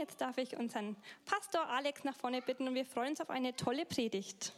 Jetzt 0.00 0.18
darf 0.18 0.38
ich 0.38 0.56
unseren 0.56 0.96
Pastor 1.26 1.68
Alex 1.68 2.04
nach 2.04 2.16
vorne 2.16 2.40
bitten 2.40 2.66
und 2.66 2.74
wir 2.74 2.86
freuen 2.86 3.10
uns 3.10 3.20
auf 3.20 3.28
eine 3.28 3.54
tolle 3.54 3.84
Predigt. 3.84 4.54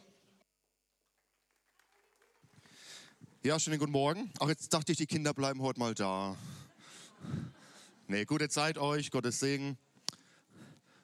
Ja, 3.43 3.59
schönen 3.59 3.77
guten 3.77 3.91
Morgen. 3.91 4.31
Auch 4.39 4.47
jetzt 4.47 4.73
dachte 4.73 4.93
ich, 4.93 4.99
die 4.99 5.05
Kinder 5.05 5.33
bleiben 5.33 5.61
heute 5.61 5.81
mal 5.81 5.93
da. 5.93 6.37
Nee, 8.07 8.23
gute 8.23 8.47
Zeit 8.47 8.77
euch, 8.77 9.11
Gottes 9.11 9.41
Segen. 9.41 9.77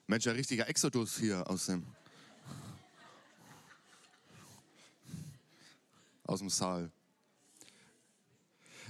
Mensch, 0.06 0.26
ein 0.26 0.36
richtiger 0.36 0.66
Exodus 0.70 1.18
hier 1.18 1.46
aus 1.50 1.66
dem, 1.66 1.84
aus 6.24 6.38
dem 6.38 6.48
Saal. 6.48 6.90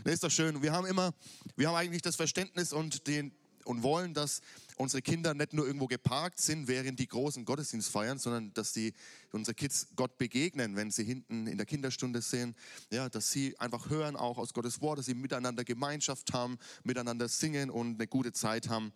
Nee, 0.05 0.13
ist 0.13 0.23
doch 0.23 0.31
schön. 0.31 0.63
Wir 0.63 0.71
haben 0.71 0.87
immer, 0.87 1.13
wir 1.57 1.67
haben 1.67 1.75
eigentlich 1.75 2.03
das 2.03 2.15
Verständnis 2.15 2.73
und 2.73 3.09
den, 3.09 3.33
und 3.65 3.83
wollen, 3.83 4.15
dass 4.15 4.43
unsere 4.81 5.03
Kinder 5.03 5.35
nicht 5.35 5.53
nur 5.53 5.67
irgendwo 5.67 5.87
geparkt 5.87 6.41
sind, 6.41 6.67
während 6.67 6.99
die 6.99 7.07
großen 7.07 7.45
Gottesdienst 7.45 7.91
feiern, 7.91 8.19
sondern 8.19 8.53
dass 8.55 8.73
die 8.73 8.95
unsere 9.31 9.55
Kids 9.55 9.89
Gott 9.95 10.17
begegnen, 10.17 10.75
wenn 10.75 10.91
sie 10.91 11.05
hinten 11.05 11.47
in 11.47 11.59
der 11.59 11.67
Kinderstunde 11.67 12.23
sehen, 12.23 12.57
ja, 12.91 13.11
dass 13.11 13.31
sie 13.31 13.59
einfach 13.59 13.91
hören 13.91 14.17
auch 14.17 14.39
aus 14.39 14.55
Gottes 14.55 14.81
Wort, 14.81 14.99
dass 14.99 15.07
sie 15.07 15.15
miteinander 15.15 15.65
Gemeinschaft 15.65 16.33
haben, 16.33 16.59
miteinander 16.83 17.29
singen 17.29 17.69
und 17.69 17.97
eine 17.97 18.07
gute 18.07 18.33
Zeit 18.33 18.71
haben. 18.71 18.93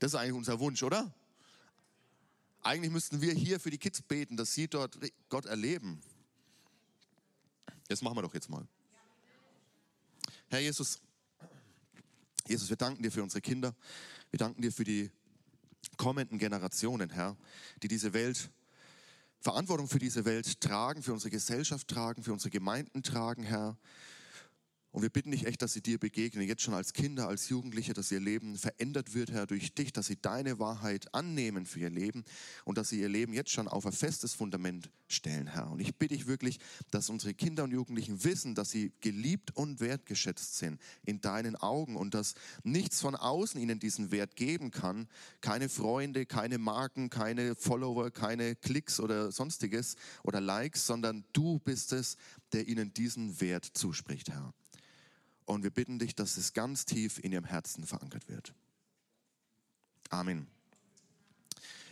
Das 0.00 0.12
ist 0.12 0.14
eigentlich 0.16 0.34
unser 0.34 0.58
Wunsch, 0.58 0.82
oder? 0.82 1.14
Eigentlich 2.62 2.90
müssten 2.90 3.20
wir 3.20 3.32
hier 3.32 3.60
für 3.60 3.70
die 3.70 3.78
Kids 3.78 4.02
beten, 4.02 4.36
dass 4.36 4.52
sie 4.52 4.66
dort 4.66 4.98
Gott 5.28 5.46
erleben. 5.46 6.02
Das 7.86 8.02
machen 8.02 8.16
wir 8.16 8.22
doch 8.22 8.34
jetzt 8.34 8.50
mal. 8.50 8.66
Herr 10.48 10.58
Jesus, 10.58 11.00
Jesus, 12.48 12.68
wir 12.68 12.76
danken 12.76 13.02
dir 13.04 13.12
für 13.12 13.22
unsere 13.22 13.40
Kinder. 13.40 13.76
Wir 14.32 14.38
danken 14.38 14.60
dir 14.60 14.72
für 14.72 14.84
die 14.84 15.10
kommenden 16.00 16.38
Generationen, 16.38 17.10
Herr, 17.10 17.36
die 17.82 17.88
diese 17.88 18.14
Welt, 18.14 18.48
Verantwortung 19.38 19.86
für 19.86 19.98
diese 19.98 20.24
Welt 20.24 20.58
tragen, 20.62 21.02
für 21.02 21.12
unsere 21.12 21.28
Gesellschaft 21.28 21.88
tragen, 21.88 22.22
für 22.22 22.32
unsere 22.32 22.48
Gemeinden 22.48 23.02
tragen, 23.02 23.42
Herr. 23.42 23.76
Und 24.92 25.02
wir 25.02 25.10
bitten 25.10 25.30
dich 25.30 25.46
echt, 25.46 25.62
dass 25.62 25.72
sie 25.72 25.82
dir 25.82 25.98
begegnen, 25.98 26.48
jetzt 26.48 26.62
schon 26.62 26.74
als 26.74 26.92
Kinder, 26.92 27.28
als 27.28 27.48
Jugendliche, 27.48 27.92
dass 27.92 28.10
ihr 28.10 28.18
Leben 28.18 28.56
verändert 28.56 29.14
wird, 29.14 29.30
Herr, 29.30 29.46
durch 29.46 29.72
dich, 29.72 29.92
dass 29.92 30.08
sie 30.08 30.20
deine 30.20 30.58
Wahrheit 30.58 31.14
annehmen 31.14 31.64
für 31.64 31.78
ihr 31.78 31.90
Leben 31.90 32.24
und 32.64 32.76
dass 32.76 32.88
sie 32.88 33.00
ihr 33.00 33.08
Leben 33.08 33.32
jetzt 33.32 33.52
schon 33.52 33.68
auf 33.68 33.86
ein 33.86 33.92
festes 33.92 34.34
Fundament 34.34 34.90
stellen, 35.06 35.46
Herr. 35.46 35.70
Und 35.70 35.78
ich 35.78 35.94
bitte 35.94 36.16
dich 36.16 36.26
wirklich, 36.26 36.58
dass 36.90 37.08
unsere 37.08 37.34
Kinder 37.34 37.62
und 37.62 37.70
Jugendlichen 37.70 38.24
wissen, 38.24 38.56
dass 38.56 38.70
sie 38.70 38.92
geliebt 39.00 39.56
und 39.56 39.78
wertgeschätzt 39.78 40.58
sind 40.58 40.80
in 41.04 41.20
deinen 41.20 41.54
Augen 41.54 41.94
und 41.94 42.14
dass 42.14 42.34
nichts 42.64 43.00
von 43.00 43.14
außen 43.14 43.60
ihnen 43.60 43.78
diesen 43.78 44.10
Wert 44.10 44.34
geben 44.34 44.72
kann. 44.72 45.08
Keine 45.40 45.68
Freunde, 45.68 46.26
keine 46.26 46.58
Marken, 46.58 47.10
keine 47.10 47.54
Follower, 47.54 48.10
keine 48.10 48.56
Klicks 48.56 48.98
oder 48.98 49.30
sonstiges 49.30 49.94
oder 50.24 50.40
Likes, 50.40 50.84
sondern 50.84 51.24
du 51.32 51.60
bist 51.60 51.92
es, 51.92 52.16
der 52.52 52.66
ihnen 52.66 52.92
diesen 52.92 53.40
Wert 53.40 53.64
zuspricht, 53.64 54.30
Herr. 54.30 54.52
Und 55.50 55.64
wir 55.64 55.70
bitten 55.70 55.98
dich, 55.98 56.14
dass 56.14 56.36
es 56.36 56.52
ganz 56.52 56.84
tief 56.84 57.18
in 57.18 57.32
ihrem 57.32 57.44
Herzen 57.44 57.84
verankert 57.84 58.28
wird. 58.28 58.54
Amen. 60.08 60.46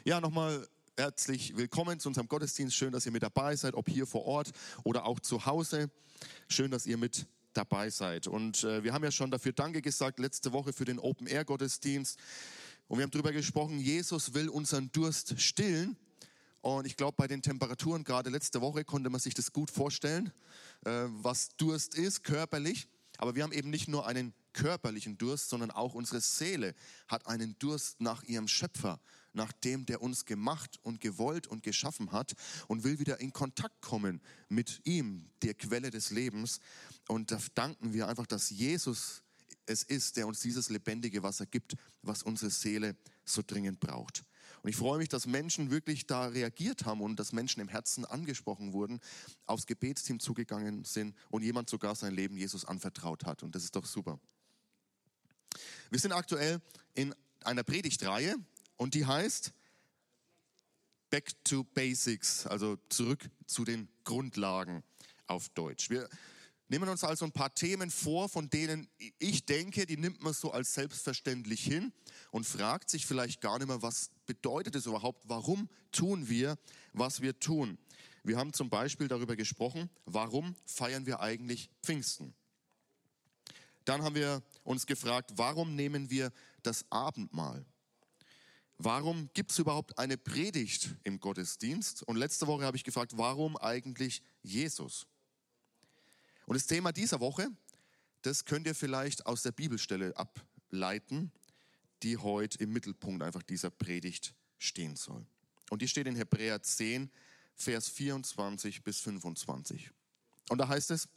Ja, 0.05 0.21
nochmal 0.21 0.69
herzlich 0.97 1.57
willkommen 1.57 1.99
zu 1.99 2.09
unserem 2.09 2.29
Gottesdienst. 2.29 2.77
Schön, 2.77 2.93
dass 2.93 3.05
ihr 3.05 3.11
mit 3.11 3.25
dabei 3.25 3.57
seid, 3.57 3.75
ob 3.75 3.89
hier 3.89 4.07
vor 4.07 4.27
Ort 4.27 4.53
oder 4.85 5.07
auch 5.07 5.19
zu 5.19 5.45
Hause. 5.45 5.91
Schön, 6.47 6.71
dass 6.71 6.87
ihr 6.87 6.99
mit 6.99 7.27
dabei 7.53 7.91
seid. 7.91 8.29
Und 8.29 8.63
äh, 8.63 8.85
wir 8.85 8.93
haben 8.93 9.03
ja 9.03 9.11
schon 9.11 9.33
dafür 9.33 9.53
Danke 9.53 9.83
gesagt 9.83 10.21
letzte 10.21 10.53
Woche 10.53 10.73
für 10.73 10.85
den 10.85 11.01
Open 11.01 11.27
Air 11.27 11.45
Gottesdienst. 11.45 12.17
Und 12.87 12.99
wir 12.99 13.03
haben 13.03 13.11
darüber 13.11 13.33
gesprochen, 13.33 13.81
Jesus 13.81 14.35
will 14.35 14.51
unseren 14.51 14.93
Durst 14.93 15.41
stillen. 15.41 15.97
Und 16.61 16.87
ich 16.87 16.97
glaube, 16.97 17.17
bei 17.17 17.27
den 17.27 17.43
Temperaturen 17.43 18.05
gerade 18.05 18.31
letzte 18.31 18.61
Woche 18.61 18.85
konnte 18.85 19.11
man 19.11 19.19
sich 19.19 19.35
das 19.35 19.53
gut 19.53 19.73
vorstellen, 19.73 20.33
äh, 20.85 21.07
was 21.09 21.57
Durst 21.57 21.97
ist, 21.97 22.23
körperlich. 22.23 22.87
Aber 23.19 23.35
wir 23.35 23.43
haben 23.43 23.53
eben 23.53 23.69
nicht 23.69 23.89
nur 23.89 24.07
einen 24.07 24.33
körperlichen 24.53 25.19
Durst, 25.19 25.51
sondern 25.51 25.71
auch 25.71 25.95
unsere 25.95 26.21
Seele 26.21 26.75
hat 27.09 27.27
einen 27.27 27.59
Durst 27.59 28.01
nach 28.01 28.23
ihrem 28.23 28.49
Schöpfer, 28.49 29.01
nach 29.33 29.53
dem, 29.53 29.87
der 29.87 30.01
uns 30.01 30.25
gemacht 30.25 30.79
und 30.83 31.01
gewollt 31.01 31.47
und 31.47 31.63
geschaffen 31.63 32.13
hat 32.13 32.35
und 32.69 32.85
will 32.85 32.99
wieder 32.99 33.21
in 33.21 33.33
Kontakt 33.33 33.83
kommen 33.83 34.21
mit 34.49 34.81
ihm, 34.85 35.29
der 35.43 35.55
Quelle 35.55 35.91
des 35.91 36.11
Lebens. 36.11 36.61
Und 37.09 37.31
da 37.31 37.39
danken 37.55 37.93
wir 37.93 38.09
einfach, 38.09 38.27
dass 38.27 38.51
Jesus 38.51 39.23
es 39.67 39.83
ist, 39.83 40.17
der 40.17 40.27
uns 40.27 40.41
dieses 40.41 40.71
lebendige 40.71 41.23
Wasser 41.23 41.45
gibt, 41.45 41.77
was 42.03 42.23
unsere 42.23 42.51
Seele 42.51 42.97
so 43.25 43.43
dringend 43.47 43.81
braucht. 43.81 44.25
Und 44.63 44.71
ich 44.71 44.77
freue 44.77 44.99
mich, 44.99 45.09
dass 45.09 45.27
Menschen 45.27 45.71
wirklich 45.71 46.07
da 46.07 46.27
reagiert 46.27 46.85
haben 46.85 47.01
und 47.01 47.17
dass 47.19 47.33
Menschen 47.33 47.61
im 47.61 47.69
Herzen 47.69 48.05
angesprochen 48.05 48.73
wurden, 48.73 49.01
aufs 49.47 49.67
Gebetsteam 49.67 50.21
zugegangen 50.21 50.85
sind 50.85 51.15
und 51.31 51.43
jemand 51.43 51.71
sogar 51.71 51.95
sein 51.95 52.15
Leben 52.15 52.37
Jesus 52.37 52.65
anvertraut 52.65 53.25
hat. 53.25 53.43
Und 53.43 53.55
das 53.55 53.65
ist 53.65 53.77
doch 53.77 53.87
super. 53.87 54.19
Wir 55.91 55.99
sind 55.99 56.13
aktuell 56.13 56.61
in 56.95 57.15
einer 57.45 57.63
Predigtreihe 57.63 58.37
und 58.77 58.95
die 58.95 59.07
heißt 59.07 59.53
Back 61.11 61.33
to 61.45 61.65
Basics, 61.65 62.47
also 62.47 62.77
zurück 62.91 63.31
zu 63.47 63.65
den 63.65 63.89
Grundlagen 64.05 64.83
auf 65.27 65.49
Deutsch. 65.51 65.89
Wir 65.89 66.09
nehmen 66.69 66.89
uns 66.89 67.05
also 67.05 67.25
ein 67.25 67.33
paar 67.33 67.55
Themen 67.55 67.91
vor, 67.91 68.29
von 68.29 68.51
denen 68.51 68.89
ich 69.19 69.47
denke, 69.47 69.87
die 69.87 69.97
nimmt 69.97 70.23
man 70.23 70.33
so 70.33 70.53
als 70.53 70.75
selbstverständlich 70.75 71.63
hin 71.65 71.93
und 72.31 72.45
fragt 72.45 72.91
sich 72.91 73.07
vielleicht 73.07 73.41
gar 73.41 73.59
nicht 73.59 73.69
mehr, 73.69 73.83
was 73.83 74.11
bedeutet 74.27 74.75
es 74.75 74.87
überhaupt, 74.87 75.25
warum 75.29 75.69
tun 75.93 76.29
wir, 76.29 76.59
was 76.93 77.21
wir 77.21 77.39
tun. 77.39 77.79
Wir 78.23 78.37
haben 78.37 78.53
zum 78.53 78.69
Beispiel 78.69 79.09
darüber 79.09 79.37
gesprochen, 79.37 79.89
warum 80.05 80.55
feiern 80.67 81.07
wir 81.07 81.21
eigentlich 81.21 81.71
Pfingsten. 81.83 82.35
Dann 83.85 84.03
haben 84.03 84.15
wir 84.15 84.43
uns 84.65 84.85
gefragt, 84.85 85.33
warum 85.37 85.75
nehmen 85.75 86.11
wir 86.11 86.31
das 86.63 86.85
Abendmahl? 86.91 87.65
Warum 88.77 89.31
gibt 89.33 89.51
es 89.51 89.59
überhaupt 89.59 89.99
eine 89.99 90.19
Predigt 90.19 90.95
im 91.05 91.19
Gottesdienst? 91.19 92.03
Und 92.03 92.17
letzte 92.17 92.47
Woche 92.47 92.65
habe 92.65 92.77
ich 92.77 92.85
gefragt, 92.85 93.13
warum 93.17 93.57
eigentlich 93.57 94.23
Jesus? 94.43 95.07
Und 96.49 96.55
das 96.55 96.67
Thema 96.67 96.93
dieser 96.93 97.21
Woche, 97.21 97.51
das 98.23 98.47
könnt 98.47 98.67
ihr 98.67 98.75
vielleicht 98.75 99.27
aus 99.27 99.43
der 99.43 99.53
Bibelstelle 99.53 100.17
ableiten, 100.17 101.31
die 102.03 102.17
heute 102.17 102.57
im 102.65 102.73
Mittelpunkt 102.73 103.23
einfach 103.23 103.43
dieser 103.43 103.69
Predigt 103.69 104.35
stehen 104.57 104.97
soll. 104.97 105.27
Und 105.69 105.83
die 105.83 105.89
steht 105.89 106.07
in 106.07 106.17
Hebräer 106.17 106.63
10, 106.63 107.11
Vers 107.55 107.89
24 107.89 108.83
bis 108.83 108.99
25. 109.01 109.91
Und 110.49 110.57
da 110.57 110.69
heißt 110.69 110.91
es, 110.91 111.11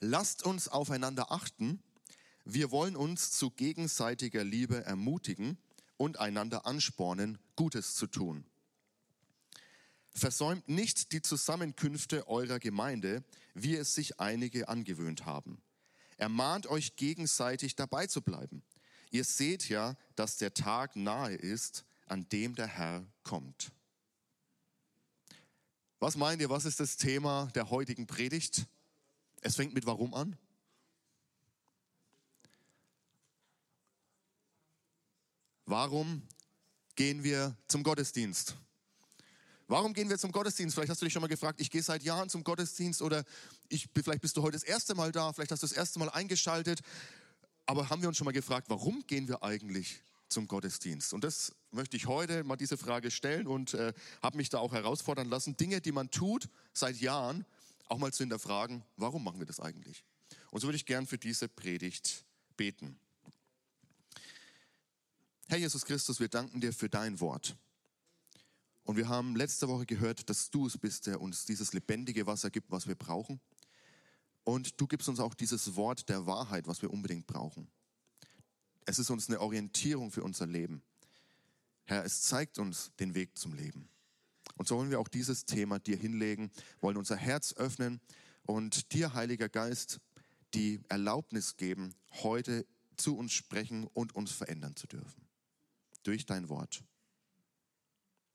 lasst 0.00 0.44
uns 0.44 0.66
aufeinander 0.66 1.30
achten, 1.30 1.80
wir 2.44 2.72
wollen 2.72 2.96
uns 2.96 3.30
zu 3.30 3.52
gegenseitiger 3.52 4.42
Liebe 4.42 4.84
ermutigen 4.84 5.56
und 5.98 6.18
einander 6.18 6.66
anspornen, 6.66 7.38
Gutes 7.54 7.94
zu 7.94 8.08
tun. 8.08 8.44
Versäumt 10.14 10.68
nicht 10.68 11.12
die 11.12 11.22
Zusammenkünfte 11.22 12.28
eurer 12.28 12.60
Gemeinde, 12.60 13.24
wie 13.54 13.74
es 13.74 13.94
sich 13.94 14.20
einige 14.20 14.68
angewöhnt 14.68 15.26
haben. 15.26 15.60
Ermahnt 16.16 16.68
euch 16.68 16.96
gegenseitig 16.96 17.74
dabei 17.74 18.06
zu 18.06 18.22
bleiben. 18.22 18.62
Ihr 19.10 19.24
seht 19.24 19.68
ja, 19.68 19.96
dass 20.14 20.36
der 20.36 20.54
Tag 20.54 20.94
nahe 20.96 21.34
ist, 21.34 21.84
an 22.06 22.28
dem 22.28 22.54
der 22.54 22.68
Herr 22.68 23.06
kommt. 23.22 23.72
Was 25.98 26.16
meint 26.16 26.40
ihr, 26.40 26.50
was 26.50 26.64
ist 26.64 26.80
das 26.80 26.96
Thema 26.96 27.50
der 27.54 27.70
heutigen 27.70 28.06
Predigt? 28.06 28.66
Es 29.40 29.56
fängt 29.56 29.74
mit 29.74 29.86
warum 29.86 30.14
an? 30.14 30.36
Warum 35.66 36.22
gehen 36.94 37.24
wir 37.24 37.56
zum 37.68 37.82
Gottesdienst? 37.82 38.56
Warum 39.66 39.94
gehen 39.94 40.10
wir 40.10 40.18
zum 40.18 40.30
Gottesdienst? 40.30 40.74
Vielleicht 40.74 40.90
hast 40.90 41.00
du 41.00 41.06
dich 41.06 41.12
schon 41.12 41.22
mal 41.22 41.28
gefragt, 41.28 41.60
ich 41.60 41.70
gehe 41.70 41.82
seit 41.82 42.02
Jahren 42.02 42.28
zum 42.28 42.44
Gottesdienst 42.44 43.00
oder 43.00 43.24
ich, 43.68 43.88
vielleicht 43.94 44.20
bist 44.20 44.36
du 44.36 44.42
heute 44.42 44.52
das 44.52 44.62
erste 44.62 44.94
Mal 44.94 45.10
da, 45.10 45.32
vielleicht 45.32 45.52
hast 45.52 45.62
du 45.62 45.66
das 45.66 45.76
erste 45.76 45.98
Mal 45.98 46.10
eingeschaltet. 46.10 46.80
Aber 47.66 47.88
haben 47.88 48.02
wir 48.02 48.08
uns 48.08 48.18
schon 48.18 48.26
mal 48.26 48.32
gefragt, 48.32 48.68
warum 48.68 49.06
gehen 49.06 49.26
wir 49.26 49.42
eigentlich 49.42 50.02
zum 50.28 50.48
Gottesdienst? 50.48 51.14
Und 51.14 51.24
das 51.24 51.54
möchte 51.70 51.96
ich 51.96 52.06
heute 52.06 52.44
mal 52.44 52.56
diese 52.56 52.76
Frage 52.76 53.10
stellen 53.10 53.46
und 53.46 53.72
äh, 53.72 53.94
habe 54.22 54.36
mich 54.36 54.50
da 54.50 54.58
auch 54.58 54.72
herausfordern 54.72 55.30
lassen, 55.30 55.56
Dinge, 55.56 55.80
die 55.80 55.92
man 55.92 56.10
tut 56.10 56.48
seit 56.74 57.00
Jahren, 57.00 57.46
auch 57.88 57.98
mal 57.98 58.12
zu 58.12 58.22
hinterfragen, 58.22 58.82
warum 58.96 59.24
machen 59.24 59.38
wir 59.38 59.46
das 59.46 59.60
eigentlich? 59.60 60.04
Und 60.50 60.60
so 60.60 60.66
würde 60.66 60.76
ich 60.76 60.86
gern 60.86 61.06
für 61.06 61.18
diese 61.18 61.48
Predigt 61.48 62.24
beten. 62.56 62.98
Herr 65.48 65.58
Jesus 65.58 65.84
Christus, 65.84 66.20
wir 66.20 66.28
danken 66.28 66.60
dir 66.60 66.72
für 66.72 66.88
dein 66.88 67.20
Wort. 67.20 67.56
Und 68.84 68.96
wir 68.96 69.08
haben 69.08 69.34
letzte 69.34 69.68
Woche 69.68 69.86
gehört, 69.86 70.28
dass 70.28 70.50
du 70.50 70.66
es 70.66 70.76
bist, 70.76 71.06
der 71.06 71.20
uns 71.20 71.46
dieses 71.46 71.72
lebendige 71.72 72.26
Wasser 72.26 72.50
gibt, 72.50 72.70
was 72.70 72.86
wir 72.86 72.94
brauchen. 72.94 73.40
Und 74.44 74.78
du 74.78 74.86
gibst 74.86 75.08
uns 75.08 75.20
auch 75.20 75.34
dieses 75.34 75.74
Wort 75.74 76.08
der 76.10 76.26
Wahrheit, 76.26 76.66
was 76.66 76.82
wir 76.82 76.90
unbedingt 76.90 77.26
brauchen. 77.26 77.66
Es 78.84 78.98
ist 78.98 79.08
uns 79.08 79.28
eine 79.28 79.40
Orientierung 79.40 80.10
für 80.10 80.22
unser 80.22 80.46
Leben. 80.46 80.82
Herr, 81.84 82.04
es 82.04 82.22
zeigt 82.22 82.58
uns 82.58 82.92
den 83.00 83.14
Weg 83.14 83.38
zum 83.38 83.54
Leben. 83.54 83.88
Und 84.56 84.68
so 84.68 84.76
wollen 84.76 84.90
wir 84.90 85.00
auch 85.00 85.08
dieses 85.08 85.46
Thema 85.46 85.78
dir 85.78 85.96
hinlegen, 85.96 86.50
wollen 86.80 86.98
unser 86.98 87.16
Herz 87.16 87.54
öffnen 87.54 88.00
und 88.42 88.92
dir, 88.92 89.14
Heiliger 89.14 89.48
Geist, 89.48 90.00
die 90.52 90.80
Erlaubnis 90.88 91.56
geben, 91.56 91.94
heute 92.22 92.66
zu 92.96 93.16
uns 93.16 93.32
sprechen 93.32 93.88
und 93.94 94.14
uns 94.14 94.30
verändern 94.30 94.76
zu 94.76 94.86
dürfen. 94.86 95.26
Durch 96.02 96.26
dein 96.26 96.50
Wort. 96.50 96.84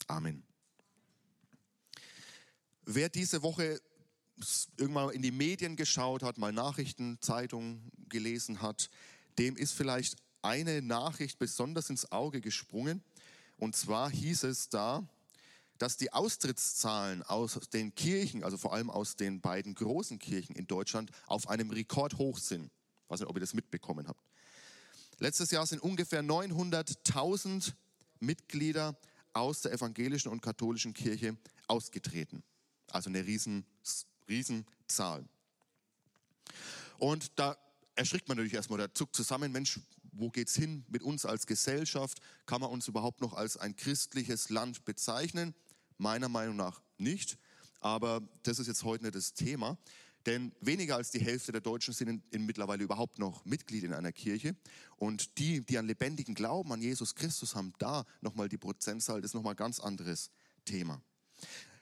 Amen. 0.09 0.43
Wer 2.83 3.09
diese 3.09 3.43
Woche 3.43 3.79
irgendwann 4.75 5.11
in 5.11 5.21
die 5.21 5.31
Medien 5.31 5.75
geschaut 5.75 6.23
hat, 6.23 6.39
mal 6.39 6.51
Nachrichten, 6.51 7.19
Zeitungen 7.21 7.91
gelesen 8.09 8.63
hat, 8.63 8.89
dem 9.37 9.55
ist 9.55 9.73
vielleicht 9.73 10.15
eine 10.41 10.81
Nachricht 10.81 11.37
besonders 11.37 11.91
ins 11.91 12.11
Auge 12.11 12.41
gesprungen. 12.41 13.03
Und 13.57 13.75
zwar 13.75 14.09
hieß 14.09 14.43
es 14.43 14.69
da, 14.69 15.07
dass 15.77 15.95
die 15.95 16.11
Austrittszahlen 16.11 17.21
aus 17.21 17.59
den 17.71 17.93
Kirchen, 17.93 18.43
also 18.43 18.57
vor 18.57 18.73
allem 18.73 18.89
aus 18.89 19.15
den 19.15 19.41
beiden 19.41 19.75
großen 19.75 20.17
Kirchen 20.17 20.55
in 20.55 20.65
Deutschland, 20.65 21.11
auf 21.27 21.47
einem 21.49 21.69
Rekord 21.69 22.17
hoch 22.17 22.39
sind. 22.39 22.65
Ich 22.65 23.09
weiß 23.09 23.19
nicht, 23.19 23.29
ob 23.29 23.35
ihr 23.35 23.41
das 23.41 23.53
mitbekommen 23.53 24.07
habt. 24.07 24.25
Letztes 25.19 25.51
Jahr 25.51 25.67
sind 25.67 25.83
ungefähr 25.83 26.23
900.000 26.23 27.73
Mitglieder 28.19 28.97
aus 29.33 29.61
der 29.61 29.73
evangelischen 29.73 30.31
und 30.31 30.41
katholischen 30.41 30.93
Kirche 30.93 31.37
ausgetreten. 31.67 32.43
Also 32.91 33.09
eine 33.09 33.25
riesen, 33.25 33.65
riesen 34.27 34.65
Zahl. 34.87 35.23
Und 36.97 37.39
da 37.39 37.57
erschrickt 37.95 38.27
man 38.27 38.37
natürlich 38.37 38.55
erstmal, 38.55 38.79
da 38.79 38.93
zuckt 38.93 39.15
zusammen, 39.15 39.51
Mensch, 39.51 39.79
wo 40.11 40.29
geht's 40.29 40.55
hin 40.55 40.85
mit 40.89 41.03
uns 41.03 41.25
als 41.25 41.47
Gesellschaft? 41.47 42.19
Kann 42.45 42.61
man 42.61 42.69
uns 42.69 42.87
überhaupt 42.87 43.21
noch 43.21 43.33
als 43.33 43.57
ein 43.57 43.75
christliches 43.75 44.49
Land 44.49 44.85
bezeichnen? 44.85 45.53
Meiner 45.97 46.29
Meinung 46.29 46.55
nach 46.55 46.81
nicht. 46.97 47.37
Aber 47.79 48.21
das 48.43 48.59
ist 48.59 48.67
jetzt 48.67 48.83
heute 48.83 49.03
nicht 49.03 49.15
das 49.15 49.33
Thema. 49.33 49.77
Denn 50.29 50.51
weniger 50.61 50.95
als 50.95 51.09
die 51.09 51.19
Hälfte 51.19 51.51
der 51.51 51.59
Deutschen 51.59 51.91
sind 51.91 52.07
in, 52.07 52.23
in 52.29 52.45
mittlerweile 52.45 52.83
überhaupt 52.83 53.17
noch 53.17 53.43
Mitglied 53.45 53.83
in 53.83 53.95
einer 53.95 54.11
Kirche. 54.11 54.55
Und 54.95 55.39
die, 55.39 55.61
die 55.61 55.79
an 55.79 55.87
lebendigen 55.87 56.35
Glauben 56.35 56.71
an 56.71 56.83
Jesus 56.83 57.15
Christus 57.15 57.55
haben, 57.55 57.73
da 57.79 58.05
nochmal 58.21 58.47
die 58.47 58.59
Prozentzahl, 58.59 59.21
das 59.21 59.31
ist 59.31 59.33
nochmal 59.33 59.55
ein 59.55 59.57
ganz 59.57 59.79
anderes 59.79 60.29
Thema. 60.65 61.01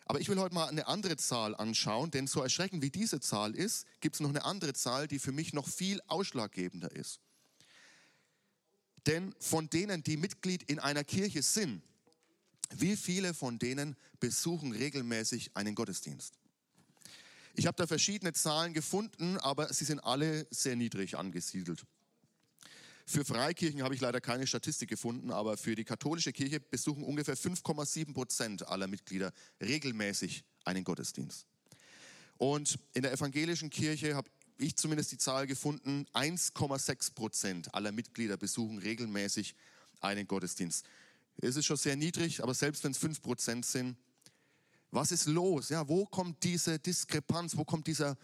Aber 0.06 0.22
ich 0.22 0.30
will 0.30 0.40
heute 0.40 0.56
mal 0.56 0.70
eine 0.70 0.88
andere 0.88 1.18
Zahl 1.18 1.56
anschauen, 1.56 2.10
denn 2.10 2.26
so 2.26 2.42
erschreckend 2.42 2.82
wie 2.82 2.90
diese 2.90 3.20
Zahl 3.20 3.54
ist, 3.54 3.86
gibt 4.00 4.16
es 4.16 4.22
noch 4.22 4.30
eine 4.30 4.46
andere 4.46 4.72
Zahl, 4.72 5.10
die 5.10 5.20
für 5.20 5.34
mich 5.34 5.52
noch 5.52 5.68
viel 5.68 6.00
ausschlaggebender 6.08 6.96
ist. 6.96 7.20
Denn 9.08 9.36
von 9.42 9.70
denen, 9.70 10.04
die 10.04 10.16
Mitglied 10.16 10.64
in 10.64 10.80
einer 10.80 11.04
Kirche 11.04 11.44
sind, 11.44 11.82
wie 12.72 12.96
viele 12.96 13.34
von 13.34 13.60
denen 13.60 13.98
besuchen 14.22 14.72
regelmäßig 14.72 15.52
einen 15.54 15.76
Gottesdienst? 15.76 16.40
Ich 17.58 17.66
habe 17.66 17.76
da 17.76 17.88
verschiedene 17.88 18.34
Zahlen 18.34 18.76
gefunden, 18.76 19.36
aber 19.40 19.74
sie 19.74 19.84
sind 19.84 20.00
alle 20.00 20.46
sehr 20.52 20.76
niedrig 20.76 21.18
angesiedelt. 21.18 21.84
Für 23.08 23.26
Freikirchen 23.26 23.82
habe 23.82 23.96
ich 23.96 24.02
leider 24.02 24.22
keine 24.22 24.46
Statistik 24.46 24.90
gefunden, 24.90 25.32
aber 25.32 25.58
für 25.58 25.74
die 25.74 25.84
katholische 25.84 26.32
Kirche 26.34 26.60
besuchen 26.60 27.04
ungefähr 27.04 27.36
5,7 27.36 28.14
Prozent 28.14 28.68
aller 28.68 28.86
Mitglieder 28.86 29.34
regelmäßig 29.60 30.44
einen 30.66 30.84
Gottesdienst. 30.84 31.48
Und 32.38 32.78
in 32.94 33.02
der 33.02 33.12
evangelischen 33.12 33.72
Kirche 33.72 34.16
habe 34.16 34.30
ich 34.60 34.76
zumindest 34.76 35.12
die 35.14 35.18
Zahl 35.18 35.48
gefunden, 35.48 36.06
1,6 36.14 37.16
Prozent 37.16 37.74
aller 37.74 37.92
Mitglieder 37.92 38.38
besuchen 38.38 38.78
regelmäßig 38.78 39.56
einen 40.00 40.28
Gottesdienst. 40.28 40.86
Es 41.38 41.56
ist 41.56 41.66
schon 41.66 41.78
sehr 41.78 41.96
niedrig, 41.96 42.44
aber 42.44 42.54
selbst 42.54 42.84
wenn 42.84 42.92
es 42.92 43.00
5 43.00 43.20
Prozent 43.24 43.66
sind, 43.66 43.98
was 44.92 45.12
ist 45.12 45.28
los? 45.28 45.70
Ja, 45.70 45.88
wo 45.88 46.06
kommt 46.06 46.44
diese 46.44 46.80
Diskrepanz, 46.80 47.58
wo 47.58 47.66
kommt 47.66 47.88
dieser, 47.88 48.18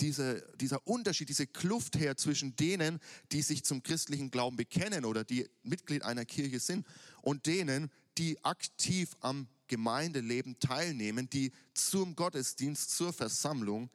diese, 0.00 0.46
dieser 0.60 0.86
Unterschied, 0.86 1.28
diese 1.28 1.46
Kluft 1.46 1.98
her 1.98 2.16
zwischen 2.16 2.54
denen, 2.56 2.98
die 3.30 3.42
sich 3.42 3.64
zum 3.64 3.82
christlichen 3.82 4.30
Glauben 4.30 4.56
bekennen 4.56 5.04
oder 5.04 5.24
die 5.24 5.48
Mitglied 5.62 6.02
einer 6.02 6.24
Kirche 6.24 6.60
sind 6.60 6.86
und 7.22 7.46
denen, 7.46 7.90
die 8.18 8.42
aktiv 8.44 9.16
am 9.20 9.48
Gemeindeleben 9.68 10.58
teilnehmen, 10.58 11.30
die 11.30 11.52
zum 11.74 12.14
Gottesdienst, 12.14 12.90
zur 12.90 13.12
Versammlung 13.12 13.90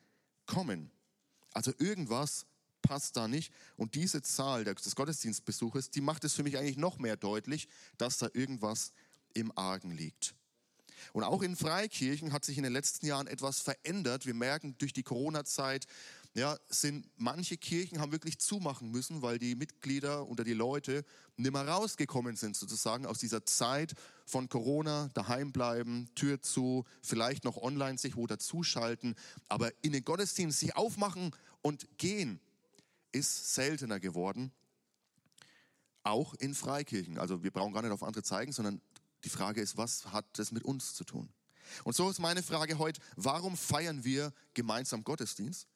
kommen? 0.45 0.91
Also 1.53 1.71
irgendwas 1.77 2.45
passt 2.81 3.17
da 3.17 3.27
nicht. 3.27 3.51
Und 3.75 3.95
diese 3.95 4.21
Zahl 4.21 4.63
des 4.63 4.95
Gottesdienstbesuches, 4.95 5.91
die 5.91 6.01
macht 6.01 6.23
es 6.23 6.33
für 6.33 6.43
mich 6.43 6.57
eigentlich 6.57 6.77
noch 6.77 6.97
mehr 6.97 7.17
deutlich, 7.17 7.67
dass 7.97 8.17
da 8.17 8.29
irgendwas 8.33 8.93
im 9.33 9.55
Argen 9.57 9.91
liegt. 9.91 10.35
Und 11.13 11.23
auch 11.23 11.41
in 11.41 11.55
Freikirchen 11.55 12.33
hat 12.33 12.45
sich 12.45 12.57
in 12.57 12.63
den 12.63 12.73
letzten 12.73 13.05
Jahren 13.05 13.27
etwas 13.27 13.59
verändert. 13.59 14.25
Wir 14.25 14.33
merken 14.33 14.75
durch 14.77 14.93
die 14.93 15.03
Corona-Zeit, 15.03 15.87
ja, 16.37 16.55
sind 16.69 17.09
manche 17.17 17.57
Kirchen 17.57 17.99
haben 17.99 18.11
wirklich 18.11 18.37
zumachen 18.37 18.91
müssen, 18.91 19.23
weil 19.23 19.39
die 19.39 19.55
Mitglieder 19.55 20.27
oder 20.27 20.43
die 20.43 20.53
Leute 20.53 21.03
nicht 21.35 21.51
mehr 21.51 21.67
rausgekommen 21.67 22.35
sind 22.35 22.55
sozusagen 22.55 23.07
aus 23.07 23.17
dieser 23.17 23.43
Zeit 23.43 23.95
von 24.23 24.47
Corona, 24.47 25.09
daheim 25.15 25.51
bleiben, 25.51 26.09
Tür 26.13 26.39
zu, 26.39 26.85
vielleicht 27.01 27.43
noch 27.43 27.57
online 27.57 27.97
sich 27.97 28.15
wo 28.15 28.27
dazuschalten, 28.27 29.15
aber 29.47 29.71
in 29.81 29.93
den 29.93 30.05
Gottesdienst 30.05 30.59
sich 30.59 30.75
aufmachen 30.75 31.31
und 31.63 31.87
gehen 31.97 32.39
ist 33.11 33.55
seltener 33.55 33.99
geworden. 33.99 34.51
Auch 36.03 36.35
in 36.35 36.53
Freikirchen. 36.53 37.17
Also 37.17 37.41
wir 37.41 37.51
brauchen 37.51 37.73
gar 37.73 37.81
nicht 37.81 37.91
auf 37.91 38.03
andere 38.03 38.23
zeigen, 38.23 38.51
sondern 38.51 38.79
die 39.27 39.37
Frage 39.37 39.59
ist, 39.59 39.75
was 39.75 40.05
hat 40.05 40.25
das 40.39 40.53
mit 40.53 40.63
uns 40.63 40.93
zu 40.95 41.03
tun? 41.03 41.27
Und 41.83 41.97
so 41.97 42.09
ist 42.09 42.19
meine 42.19 42.41
Frage 42.41 42.77
heute, 42.77 43.01
warum 43.17 43.57
feiern 43.57 44.05
wir 44.05 44.33
gemeinsam 44.53 45.03
Gottesdienst? 45.03 45.67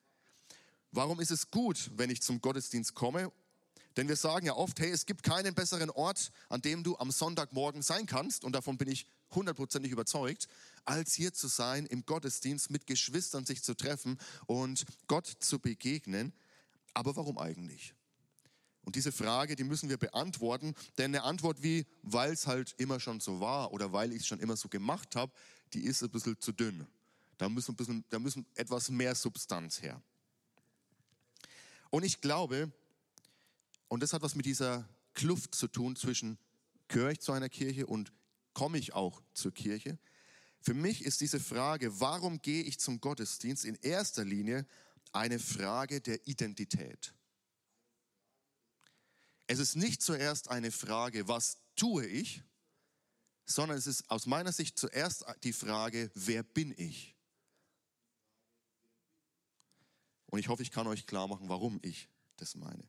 Warum 0.93 1.19
ist 1.19 1.31
es 1.31 1.51
gut, 1.51 1.91
wenn 1.97 2.09
ich 2.09 2.21
zum 2.21 2.39
Gottesdienst 2.39 2.93
komme? 2.93 3.29
Denn 3.97 4.07
wir 4.07 4.15
sagen 4.15 4.45
ja 4.45 4.55
oft, 4.55 4.79
hey, 4.79 4.89
es 4.89 5.05
gibt 5.05 5.23
keinen 5.23 5.53
besseren 5.53 5.89
Ort, 5.89 6.31
an 6.47 6.61
dem 6.61 6.81
du 6.81 6.97
am 6.97 7.11
Sonntagmorgen 7.11 7.81
sein 7.81 8.05
kannst, 8.05 8.45
und 8.45 8.53
davon 8.53 8.77
bin 8.77 8.87
ich 8.87 9.05
hundertprozentig 9.31 9.91
überzeugt, 9.91 10.47
als 10.85 11.13
hier 11.13 11.33
zu 11.33 11.49
sein, 11.49 11.85
im 11.85 12.05
Gottesdienst 12.05 12.69
mit 12.69 12.87
Geschwistern 12.87 13.45
sich 13.45 13.63
zu 13.63 13.75
treffen 13.75 14.17
und 14.45 14.85
Gott 15.07 15.27
zu 15.27 15.59
begegnen. 15.59 16.31
Aber 16.93 17.17
warum 17.17 17.37
eigentlich? 17.37 17.93
Und 18.83 18.95
diese 18.95 19.11
Frage, 19.11 19.55
die 19.55 19.63
müssen 19.63 19.89
wir 19.89 19.97
beantworten, 19.97 20.73
denn 20.97 21.13
eine 21.13 21.23
Antwort 21.23 21.61
wie, 21.61 21.85
weil 22.01 22.33
es 22.33 22.47
halt 22.47 22.73
immer 22.77 22.99
schon 22.99 23.19
so 23.19 23.39
war 23.39 23.71
oder 23.73 23.93
weil 23.93 24.11
ich 24.11 24.21
es 24.21 24.27
schon 24.27 24.39
immer 24.39 24.57
so 24.57 24.69
gemacht 24.69 25.15
habe, 25.15 25.31
die 25.73 25.83
ist 25.83 26.01
ein 26.01 26.09
bisschen 26.09 26.39
zu 26.39 26.51
dünn. 26.51 26.87
Da 27.37 27.47
müssen, 27.47 27.73
ein 27.73 27.75
bisschen, 27.75 28.05
da 28.09 28.19
müssen 28.19 28.45
etwas 28.55 28.89
mehr 28.89 29.15
Substanz 29.15 29.81
her. 29.81 30.01
Und 31.89 32.03
ich 32.03 32.21
glaube, 32.21 32.71
und 33.87 34.01
das 34.01 34.13
hat 34.13 34.21
was 34.21 34.35
mit 34.35 34.45
dieser 34.45 34.87
Kluft 35.13 35.53
zu 35.53 35.67
tun 35.67 35.95
zwischen, 35.95 36.37
gehöre 36.87 37.11
ich 37.11 37.19
zu 37.19 37.33
einer 37.33 37.49
Kirche 37.49 37.85
und 37.85 38.11
komme 38.53 38.77
ich 38.77 38.93
auch 38.93 39.21
zur 39.33 39.53
Kirche? 39.53 39.99
Für 40.61 40.73
mich 40.73 41.03
ist 41.03 41.21
diese 41.21 41.39
Frage, 41.39 41.99
warum 41.99 42.41
gehe 42.41 42.63
ich 42.63 42.79
zum 42.79 43.01
Gottesdienst, 43.01 43.65
in 43.65 43.75
erster 43.75 44.23
Linie 44.23 44.65
eine 45.11 45.39
Frage 45.39 45.99
der 45.99 46.25
Identität. 46.27 47.13
Es 49.51 49.59
ist 49.59 49.75
nicht 49.75 50.01
zuerst 50.01 50.49
eine 50.49 50.71
Frage, 50.71 51.27
was 51.27 51.57
tue 51.75 52.05
ich, 52.05 52.41
sondern 53.45 53.77
es 53.77 53.85
ist 53.85 54.09
aus 54.09 54.25
meiner 54.25 54.53
Sicht 54.53 54.79
zuerst 54.79 55.25
die 55.43 55.51
Frage, 55.51 56.09
wer 56.13 56.41
bin 56.41 56.73
ich? 56.77 57.17
Und 60.27 60.39
ich 60.39 60.47
hoffe, 60.47 60.63
ich 60.63 60.71
kann 60.71 60.87
euch 60.87 61.05
klar 61.05 61.27
machen, 61.27 61.49
warum 61.49 61.81
ich 61.83 62.07
das 62.37 62.55
meine. 62.55 62.87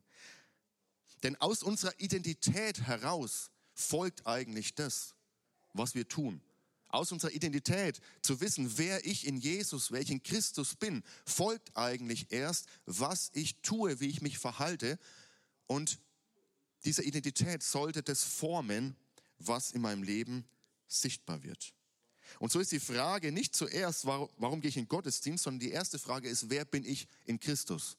Denn 1.21 1.35
aus 1.41 1.63
unserer 1.63 1.99
Identität 1.99 2.79
heraus 2.79 3.51
folgt 3.73 4.25
eigentlich 4.25 4.73
das, 4.73 5.15
was 5.73 5.95
wir 5.95 6.07
tun 6.07 6.41
aus 6.87 7.11
unserer 7.11 7.31
Identität, 7.31 7.99
zu 8.21 8.39
wissen, 8.39 8.77
wer 8.77 9.03
ich 9.03 9.25
in 9.25 9.37
Jesus, 9.37 9.89
in 9.89 10.21
Christus 10.21 10.75
bin, 10.75 11.03
folgt 11.25 11.75
eigentlich 11.75 12.31
erst, 12.31 12.67
was 12.85 13.31
ich 13.33 13.55
tue, 13.63 13.99
wie 13.99 14.09
ich 14.09 14.21
mich 14.21 14.37
verhalte. 14.37 14.99
Und 15.65 15.97
diese 16.85 17.03
Identität 17.03 17.63
sollte 17.63 18.03
das 18.03 18.23
formen, 18.23 18.95
was 19.39 19.71
in 19.71 19.81
meinem 19.81 20.03
Leben 20.03 20.45
sichtbar 20.87 21.43
wird. 21.43 21.73
Und 22.39 22.51
so 22.51 22.59
ist 22.59 22.71
die 22.71 22.79
Frage 22.79 23.31
nicht 23.31 23.55
zuerst, 23.55 24.05
warum, 24.05 24.61
gehe 24.61 24.69
ich 24.69 24.77
in 24.77 24.87
Gottesdienst, 24.87 25.43
sondern 25.43 25.59
die 25.59 25.71
erste 25.71 25.99
Frage 25.99 26.29
ist, 26.29 26.49
wer 26.49 26.65
bin 26.65 26.85
ich 26.85 27.07
in 27.25 27.39
Christus? 27.39 27.97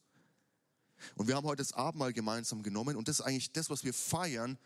Und 1.14 1.28
wir 1.28 1.36
haben 1.36 1.46
heute 1.46 1.62
das 1.62 1.72
Abendmahl 1.72 2.12
gemeinsam 2.12 2.62
genommen 2.62 2.96
und 2.96 3.08
das 3.08 3.20
ist 3.20 3.26
eigentlich 3.26 3.52
das, 3.52 3.70
was 3.70 3.84
wir 3.84 3.92
feiern, 3.92 4.58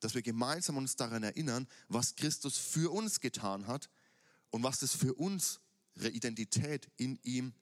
dass 0.00 0.14
wir 0.14 0.22
gemeinsam 0.22 0.76
uns 0.76 0.96
daran 0.96 1.22
erinnern, 1.22 1.66
was 1.88 2.16
Christus 2.16 2.58
für 2.58 2.92
uns 2.92 3.20
getan 3.20 3.66
hat 3.66 3.88
und 4.50 4.62
was 4.62 4.80
das 4.80 4.94
für 4.94 5.14
unsere 5.14 6.10
Identität 6.10 6.90
in 6.96 7.18
ihm 7.22 7.54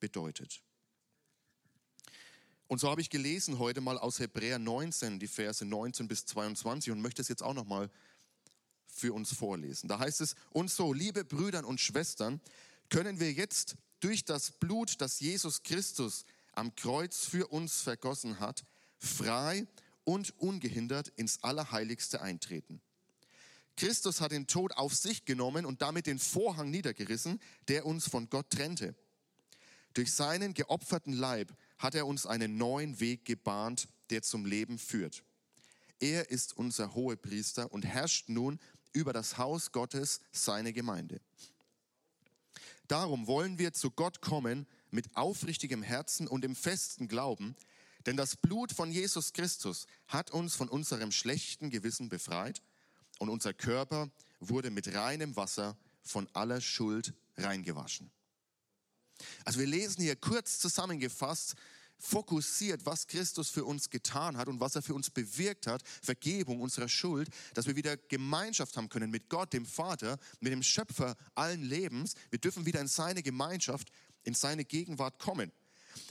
bedeutet. 0.00 0.62
Und 2.72 2.78
so 2.78 2.90
habe 2.90 3.02
ich 3.02 3.10
gelesen 3.10 3.58
heute 3.58 3.82
mal 3.82 3.98
aus 3.98 4.18
Hebräer 4.18 4.58
19, 4.58 5.18
die 5.18 5.28
Verse 5.28 5.62
19 5.62 6.08
bis 6.08 6.24
22 6.24 6.90
und 6.90 7.02
möchte 7.02 7.20
es 7.20 7.28
jetzt 7.28 7.42
auch 7.42 7.52
noch 7.52 7.66
mal 7.66 7.90
für 8.86 9.12
uns 9.12 9.34
vorlesen. 9.34 9.88
Da 9.88 9.98
heißt 9.98 10.22
es, 10.22 10.36
und 10.52 10.70
so, 10.70 10.94
liebe 10.94 11.22
Brüder 11.22 11.66
und 11.66 11.82
Schwestern, 11.82 12.40
können 12.88 13.20
wir 13.20 13.30
jetzt 13.30 13.76
durch 14.00 14.24
das 14.24 14.52
Blut, 14.52 15.02
das 15.02 15.20
Jesus 15.20 15.62
Christus 15.62 16.24
am 16.54 16.74
Kreuz 16.74 17.26
für 17.26 17.46
uns 17.48 17.82
vergossen 17.82 18.40
hat, 18.40 18.64
frei 18.96 19.66
und 20.04 20.32
ungehindert 20.40 21.08
ins 21.08 21.42
Allerheiligste 21.42 22.22
eintreten. 22.22 22.80
Christus 23.76 24.22
hat 24.22 24.32
den 24.32 24.46
Tod 24.46 24.78
auf 24.78 24.94
sich 24.94 25.26
genommen 25.26 25.66
und 25.66 25.82
damit 25.82 26.06
den 26.06 26.18
Vorhang 26.18 26.70
niedergerissen, 26.70 27.38
der 27.68 27.84
uns 27.84 28.08
von 28.08 28.30
Gott 28.30 28.48
trennte. 28.48 28.94
Durch 29.92 30.14
seinen 30.14 30.54
geopferten 30.54 31.12
Leib 31.12 31.52
hat 31.82 31.96
er 31.96 32.06
uns 32.06 32.26
einen 32.26 32.56
neuen 32.56 33.00
Weg 33.00 33.24
gebahnt, 33.24 33.88
der 34.10 34.22
zum 34.22 34.46
Leben 34.46 34.78
führt. 34.78 35.24
Er 35.98 36.30
ist 36.30 36.56
unser 36.56 36.94
Hohepriester 36.94 37.72
und 37.72 37.84
herrscht 37.84 38.28
nun 38.28 38.60
über 38.92 39.12
das 39.12 39.36
Haus 39.36 39.72
Gottes, 39.72 40.20
seine 40.30 40.72
Gemeinde. 40.72 41.20
Darum 42.86 43.26
wollen 43.26 43.58
wir 43.58 43.72
zu 43.72 43.90
Gott 43.90 44.20
kommen 44.20 44.66
mit 44.90 45.16
aufrichtigem 45.16 45.82
Herzen 45.82 46.28
und 46.28 46.44
im 46.44 46.54
festen 46.54 47.08
Glauben, 47.08 47.56
denn 48.06 48.16
das 48.16 48.36
Blut 48.36 48.72
von 48.72 48.90
Jesus 48.90 49.32
Christus 49.32 49.86
hat 50.06 50.30
uns 50.30 50.54
von 50.54 50.68
unserem 50.68 51.10
schlechten 51.10 51.70
Gewissen 51.70 52.08
befreit 52.08 52.62
und 53.18 53.28
unser 53.28 53.54
Körper 53.54 54.10
wurde 54.40 54.70
mit 54.70 54.94
reinem 54.94 55.36
Wasser 55.36 55.76
von 56.02 56.28
aller 56.32 56.60
Schuld 56.60 57.14
reingewaschen. 57.36 58.10
Also 59.44 59.58
wir 59.58 59.66
lesen 59.66 60.02
hier 60.02 60.16
kurz 60.16 60.58
zusammengefasst, 60.58 61.54
fokussiert, 62.02 62.84
was 62.84 63.06
Christus 63.06 63.48
für 63.48 63.64
uns 63.64 63.88
getan 63.88 64.36
hat 64.36 64.48
und 64.48 64.58
was 64.58 64.74
er 64.74 64.82
für 64.82 64.94
uns 64.94 65.08
bewirkt 65.08 65.68
hat, 65.68 65.82
Vergebung 66.02 66.60
unserer 66.60 66.88
Schuld, 66.88 67.28
dass 67.54 67.66
wir 67.66 67.76
wieder 67.76 67.96
Gemeinschaft 67.96 68.76
haben 68.76 68.88
können 68.88 69.10
mit 69.10 69.28
Gott, 69.28 69.52
dem 69.52 69.64
Vater, 69.64 70.18
mit 70.40 70.52
dem 70.52 70.64
Schöpfer 70.64 71.16
allen 71.36 71.62
Lebens. 71.62 72.14
Wir 72.30 72.40
dürfen 72.40 72.66
wieder 72.66 72.80
in 72.80 72.88
seine 72.88 73.22
Gemeinschaft, 73.22 73.92
in 74.24 74.34
seine 74.34 74.64
Gegenwart 74.64 75.20
kommen. 75.20 75.52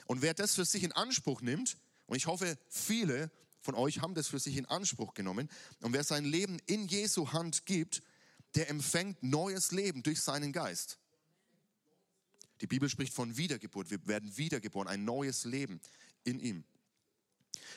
Und 0.05 0.21
wer 0.21 0.33
das 0.33 0.55
für 0.55 0.65
sich 0.65 0.83
in 0.83 0.93
Anspruch 0.93 1.41
nimmt, 1.41 1.77
und 2.07 2.15
ich 2.15 2.25
hoffe, 2.25 2.57
viele 2.69 3.29
von 3.61 3.75
euch 3.75 3.99
haben 3.99 4.15
das 4.15 4.27
für 4.27 4.39
sich 4.39 4.55
in 4.55 4.65
Anspruch 4.65 5.13
genommen, 5.13 5.49
und 5.81 5.91
wer 5.93 6.05
sein 6.05 6.23
Leben 6.23 6.57
in 6.67 6.87
Jesu 6.87 7.33
Hand 7.33 7.65
gibt, 7.65 8.01
der 8.55 8.69
empfängt 8.69 9.21
neues 9.23 9.71
Leben 9.71 10.03
durch 10.03 10.21
seinen 10.21 10.53
Geist. 10.53 10.99
Die 12.61 12.67
Bibel 12.67 12.89
spricht 12.89 13.13
von 13.13 13.35
Wiedergeburt. 13.37 13.89
Wir 13.89 14.05
werden 14.07 14.37
wiedergeboren, 14.37 14.87
ein 14.87 15.03
neues 15.03 15.45
Leben 15.45 15.81
in 16.23 16.39
ihm. 16.39 16.63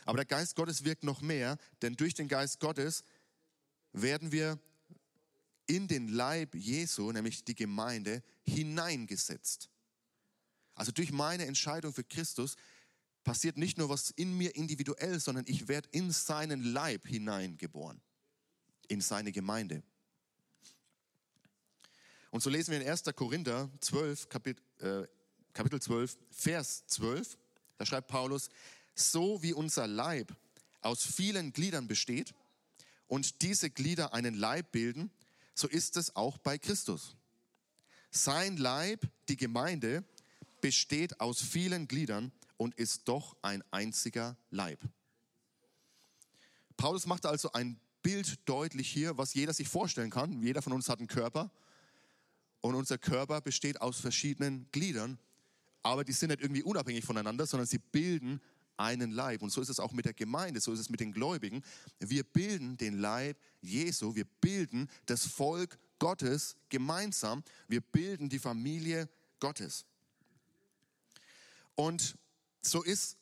Aber 0.04 0.16
der 0.16 0.26
Geist 0.26 0.54
Gottes 0.56 0.84
wirkt 0.84 1.04
noch 1.04 1.22
mehr, 1.22 1.56
denn 1.82 1.96
durch 1.96 2.14
den 2.14 2.28
Geist 2.28 2.60
Gottes 2.60 3.04
werden 3.92 4.30
wir 4.32 4.58
in 5.66 5.88
den 5.88 6.08
Leib 6.08 6.54
Jesu, 6.54 7.10
nämlich 7.10 7.44
die 7.44 7.54
Gemeinde, 7.54 8.22
hineingesetzt. 8.42 9.70
Also 10.74 10.92
durch 10.92 11.12
meine 11.12 11.46
Entscheidung 11.46 11.92
für 11.94 12.04
Christus 12.04 12.56
passiert 13.22 13.56
nicht 13.56 13.78
nur 13.78 13.88
was 13.88 14.10
in 14.10 14.36
mir 14.36 14.54
individuell, 14.54 15.18
sondern 15.20 15.44
ich 15.48 15.68
werde 15.68 15.88
in 15.92 16.10
seinen 16.10 16.62
Leib 16.62 17.06
hineingeboren, 17.06 18.02
in 18.88 19.00
seine 19.00 19.32
Gemeinde. 19.32 19.82
Und 22.34 22.42
so 22.42 22.50
lesen 22.50 22.72
wir 22.72 22.80
in 22.80 22.88
1. 22.88 23.04
Korinther 23.14 23.70
12, 23.78 24.28
Kapitel, 24.28 24.60
äh, 24.80 25.06
Kapitel 25.52 25.80
12, 25.80 26.18
Vers 26.32 26.84
12. 26.88 27.38
Da 27.78 27.86
schreibt 27.86 28.08
Paulus, 28.08 28.48
so 28.96 29.40
wie 29.40 29.52
unser 29.52 29.86
Leib 29.86 30.34
aus 30.80 31.04
vielen 31.04 31.52
Gliedern 31.52 31.86
besteht 31.86 32.34
und 33.06 33.40
diese 33.42 33.70
Glieder 33.70 34.14
einen 34.14 34.34
Leib 34.34 34.72
bilden, 34.72 35.12
so 35.54 35.68
ist 35.68 35.96
es 35.96 36.16
auch 36.16 36.36
bei 36.38 36.58
Christus. 36.58 37.14
Sein 38.10 38.56
Leib, 38.56 39.06
die 39.28 39.36
Gemeinde, 39.36 40.02
besteht 40.60 41.20
aus 41.20 41.40
vielen 41.40 41.86
Gliedern 41.86 42.32
und 42.56 42.74
ist 42.74 43.06
doch 43.06 43.36
ein 43.42 43.62
einziger 43.70 44.36
Leib. 44.50 44.80
Paulus 46.76 47.06
macht 47.06 47.26
also 47.26 47.52
ein 47.52 47.78
Bild 48.02 48.40
deutlich 48.48 48.90
hier, 48.90 49.16
was 49.18 49.34
jeder 49.34 49.52
sich 49.52 49.68
vorstellen 49.68 50.10
kann. 50.10 50.42
Jeder 50.42 50.62
von 50.62 50.72
uns 50.72 50.88
hat 50.88 50.98
einen 50.98 51.06
Körper 51.06 51.52
und 52.64 52.74
unser 52.74 52.96
Körper 52.96 53.42
besteht 53.42 53.82
aus 53.82 54.00
verschiedenen 54.00 54.66
Gliedern, 54.72 55.18
aber 55.82 56.02
die 56.02 56.12
sind 56.12 56.30
nicht 56.30 56.40
irgendwie 56.40 56.62
unabhängig 56.62 57.04
voneinander, 57.04 57.46
sondern 57.46 57.66
sie 57.66 57.76
bilden 57.76 58.40
einen 58.78 59.10
Leib. 59.10 59.42
Und 59.42 59.50
so 59.50 59.60
ist 59.60 59.68
es 59.68 59.78
auch 59.78 59.92
mit 59.92 60.06
der 60.06 60.14
Gemeinde, 60.14 60.62
so 60.62 60.72
ist 60.72 60.80
es 60.80 60.88
mit 60.88 61.00
den 61.00 61.12
Gläubigen. 61.12 61.62
Wir 62.00 62.24
bilden 62.24 62.78
den 62.78 62.96
Leib 62.96 63.36
Jesu, 63.60 64.14
wir 64.14 64.24
bilden 64.40 64.88
das 65.04 65.26
Volk 65.26 65.78
Gottes 65.98 66.56
gemeinsam, 66.70 67.44
wir 67.68 67.82
bilden 67.82 68.30
die 68.30 68.38
Familie 68.38 69.10
Gottes. 69.40 69.84
Und 71.74 72.16
so 72.62 72.82
ist 72.82 73.18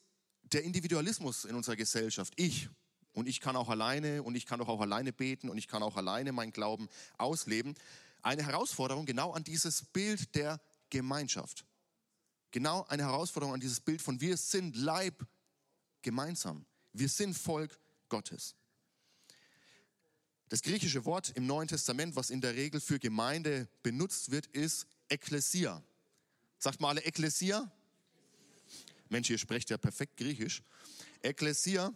der 0.53 0.63
Individualismus 0.63 1.43
in 1.43 1.55
unserer 1.55 1.75
Gesellschaft. 1.75 2.31
Ich 2.37 2.69
und 3.11 3.27
ich 3.27 3.41
kann 3.41 3.57
auch 3.57 3.67
alleine 3.67 4.23
und 4.23 4.35
ich 4.35 4.45
kann 4.45 4.59
doch 4.59 4.69
auch 4.69 4.79
alleine 4.79 5.11
beten 5.11 5.49
und 5.49 5.57
ich 5.57 5.67
kann 5.67 5.83
auch 5.83 5.97
alleine 5.97 6.31
meinen 6.31 6.53
Glauben 6.53 6.87
ausleben 7.17 7.75
eine 8.23 8.43
Herausforderung 8.43 9.05
genau 9.05 9.31
an 9.31 9.43
dieses 9.43 9.83
Bild 9.83 10.33
der 10.35 10.59
Gemeinschaft. 10.89 11.65
Genau 12.51 12.85
eine 12.85 13.03
Herausforderung 13.03 13.53
an 13.53 13.59
dieses 13.59 13.79
Bild 13.79 14.01
von 14.01 14.19
wir 14.21 14.37
sind 14.37 14.75
Leib 14.75 15.25
gemeinsam. 16.01 16.65
Wir 16.93 17.09
sind 17.09 17.35
Volk 17.35 17.79
Gottes. 18.09 18.55
Das 20.49 20.61
griechische 20.61 21.03
Wort 21.05 21.31
im 21.35 21.47
Neuen 21.47 21.67
Testament, 21.67 22.15
was 22.15 22.29
in 22.29 22.39
der 22.39 22.55
Regel 22.55 22.79
für 22.79 22.99
Gemeinde 22.99 23.67
benutzt 23.81 24.29
wird, 24.29 24.45
ist 24.47 24.85
Ekklesia. 25.09 25.81
Sagt 26.59 26.79
mal 26.79 26.89
alle 26.89 27.03
Ekklesia? 27.03 27.71
Mensch, 29.09 29.29
ihr 29.29 29.37
sprecht 29.37 29.69
ja 29.69 29.77
perfekt 29.77 30.17
Griechisch. 30.17 30.61
Ekklesia 31.23 31.91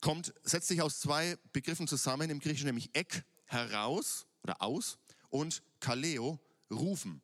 kommt, 0.00 0.32
setzt 0.42 0.68
sich 0.68 0.80
aus 0.80 1.00
zwei 1.00 1.36
Begriffen 1.52 1.86
zusammen 1.86 2.30
im 2.30 2.40
Griechischen, 2.40 2.66
nämlich 2.66 2.90
Ek, 2.94 3.24
heraus 3.44 4.25
oder 4.46 4.62
aus 4.62 4.98
und 5.28 5.62
Kaleo, 5.80 6.38
rufen. 6.70 7.20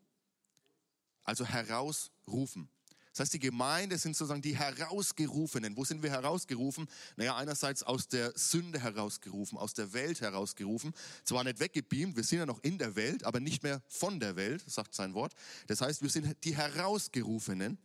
Also 1.25 1.45
herausrufen. 1.45 2.69
Das 3.12 3.21
heißt, 3.21 3.35
die 3.35 3.38
Gemeinde 3.38 3.99
sind 3.99 4.17
sozusagen 4.17 4.41
die 4.41 4.57
Herausgerufenen. 4.57 5.76
Wo 5.76 5.85
sind 5.85 6.02
wir 6.02 6.11
herausgerufen? 6.11 6.88
Naja, 7.17 7.37
einerseits 7.37 7.83
aus 7.83 8.09
der 8.09 8.33
Sünde 8.37 8.81
herausgerufen, 8.81 9.59
aus 9.59 9.75
der 9.75 9.93
Welt 9.93 10.23
herausgerufen. 10.23 10.95
Zwar 11.25 11.45
nicht 11.45 11.61
weggebeamt, 11.61 12.17
wir 12.17 12.25
sind 12.25 12.38
ja 12.38 12.47
noch 12.47 12.62
in 12.62 12.79
der 12.79 12.97
Welt, 12.97 13.25
aber 13.25 13.38
nicht 13.38 13.62
mehr 13.62 13.83
von 13.87 14.19
der 14.19 14.35
Welt, 14.37 14.64
sagt 14.67 14.95
sein 14.95 15.12
Wort. 15.12 15.35
Das 15.67 15.83
heißt, 15.83 16.00
wir 16.00 16.09
sind 16.09 16.43
die 16.45 16.57
Herausgerufenen. 16.57 17.79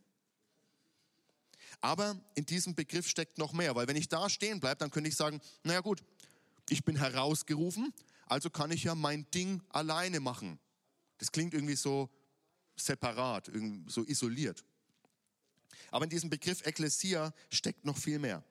Aber 1.82 2.18
in 2.34 2.46
diesem 2.46 2.74
Begriff 2.74 3.06
steckt 3.06 3.36
noch 3.38 3.52
mehr, 3.52 3.76
weil 3.76 3.86
wenn 3.86 3.96
ich 3.96 4.08
da 4.08 4.30
stehen 4.30 4.60
bleibe, 4.60 4.78
dann 4.78 4.90
könnte 4.90 5.10
ich 5.10 5.16
sagen, 5.16 5.40
naja 5.62 5.80
gut, 5.80 6.02
ich 6.70 6.84
bin 6.84 6.96
herausgerufen, 6.96 7.92
also 8.30 8.50
kann 8.50 8.70
ich 8.70 8.84
ja 8.84 8.94
mein 8.94 9.30
Ding 9.30 9.62
alleine 9.70 10.20
machen. 10.20 10.58
Das 11.18 11.32
klingt 11.32 11.54
irgendwie 11.54 11.76
so 11.76 12.08
separat, 12.76 13.50
so 13.86 14.04
isoliert. 14.04 14.64
Aber 15.90 16.04
in 16.04 16.10
diesem 16.10 16.30
Begriff 16.30 16.64
Ekklesia 16.66 17.32
steckt 17.50 17.84
noch 17.84 17.96
viel 17.96 18.18
mehr. 18.18 18.44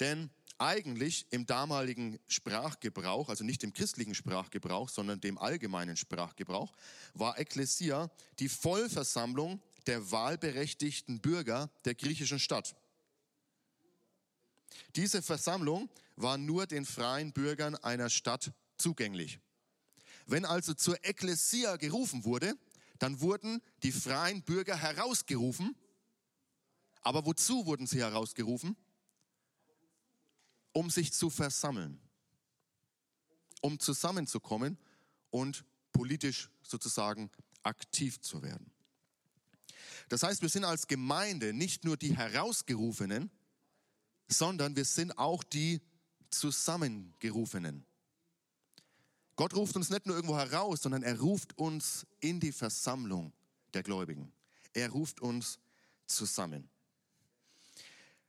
Denn 0.00 0.30
eigentlich 0.58 1.26
im 1.30 1.46
damaligen 1.46 2.18
Sprachgebrauch, 2.28 3.28
also 3.28 3.44
nicht 3.44 3.64
im 3.64 3.72
christlichen 3.72 4.14
Sprachgebrauch, 4.14 4.88
sondern 4.88 5.20
dem 5.20 5.38
allgemeinen 5.38 5.96
Sprachgebrauch, 5.96 6.72
war 7.14 7.38
Ekklesia 7.38 8.10
die 8.38 8.48
Vollversammlung 8.48 9.60
der 9.86 10.10
wahlberechtigten 10.10 11.20
Bürger 11.20 11.70
der 11.84 11.94
griechischen 11.94 12.38
Stadt. 12.38 12.74
Diese 14.96 15.22
Versammlung 15.22 15.88
war 16.16 16.38
nur 16.38 16.66
den 16.66 16.86
freien 16.86 17.32
Bürgern 17.32 17.74
einer 17.76 18.10
Stadt 18.10 18.52
zugänglich. 18.76 19.40
Wenn 20.26 20.44
also 20.44 20.74
zur 20.74 21.04
Ekklesia 21.04 21.76
gerufen 21.76 22.24
wurde, 22.24 22.54
dann 22.98 23.20
wurden 23.20 23.60
die 23.82 23.92
freien 23.92 24.42
Bürger 24.42 24.76
herausgerufen. 24.76 25.76
Aber 27.02 27.26
wozu 27.26 27.66
wurden 27.66 27.86
sie 27.86 27.98
herausgerufen? 27.98 28.76
Um 30.72 30.90
sich 30.90 31.12
zu 31.12 31.30
versammeln, 31.30 32.00
um 33.60 33.78
zusammenzukommen 33.78 34.78
und 35.30 35.64
politisch 35.92 36.50
sozusagen 36.62 37.30
aktiv 37.62 38.20
zu 38.20 38.42
werden. 38.42 38.70
Das 40.08 40.22
heißt, 40.22 40.42
wir 40.42 40.48
sind 40.48 40.64
als 40.64 40.86
Gemeinde 40.86 41.52
nicht 41.52 41.84
nur 41.84 41.96
die 41.96 42.16
Herausgerufenen, 42.16 43.30
sondern 44.28 44.76
wir 44.76 44.84
sind 44.84 45.16
auch 45.18 45.44
die 45.44 45.80
Zusammengerufenen. 46.30 47.86
Gott 49.36 49.54
ruft 49.54 49.76
uns 49.76 49.90
nicht 49.90 50.06
nur 50.06 50.14
irgendwo 50.14 50.36
heraus, 50.36 50.82
sondern 50.82 51.02
er 51.02 51.18
ruft 51.18 51.58
uns 51.58 52.06
in 52.20 52.40
die 52.40 52.52
Versammlung 52.52 53.32
der 53.72 53.82
Gläubigen. 53.82 54.32
Er 54.72 54.90
ruft 54.90 55.20
uns 55.20 55.58
zusammen. 56.06 56.68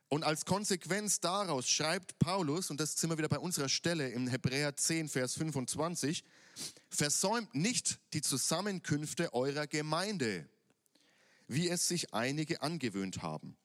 Und 0.08 0.22
als 0.22 0.44
Konsequenz 0.44 1.20
daraus 1.20 1.68
schreibt 1.68 2.18
Paulus, 2.18 2.70
und 2.70 2.78
das 2.80 2.96
sind 2.96 3.10
wir 3.10 3.18
wieder 3.18 3.28
bei 3.28 3.38
unserer 3.38 3.68
Stelle 3.68 4.08
im 4.10 4.28
Hebräer 4.28 4.76
10, 4.76 5.08
Vers 5.08 5.34
25, 5.34 6.22
versäumt 6.88 7.54
nicht 7.54 7.98
die 8.12 8.22
Zusammenkünfte 8.22 9.34
eurer 9.34 9.66
Gemeinde, 9.66 10.48
wie 11.48 11.68
es 11.68 11.88
sich 11.88 12.14
einige 12.14 12.62
angewöhnt 12.62 13.22
haben. 13.22 13.56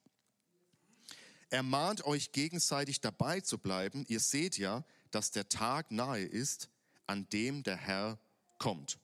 Ermahnt 1.50 2.04
euch 2.06 2.32
gegenseitig 2.32 3.00
dabei 3.00 3.40
zu 3.40 3.58
bleiben. 3.58 4.04
Ihr 4.08 4.20
seht 4.20 4.58
ja, 4.58 4.84
dass 5.10 5.30
der 5.30 5.48
Tag 5.48 5.90
nahe 5.90 6.24
ist, 6.24 6.70
an 7.12 7.28
dem 7.28 7.62
der 7.62 7.76
Herr 7.76 8.18
kommt. 8.58 8.98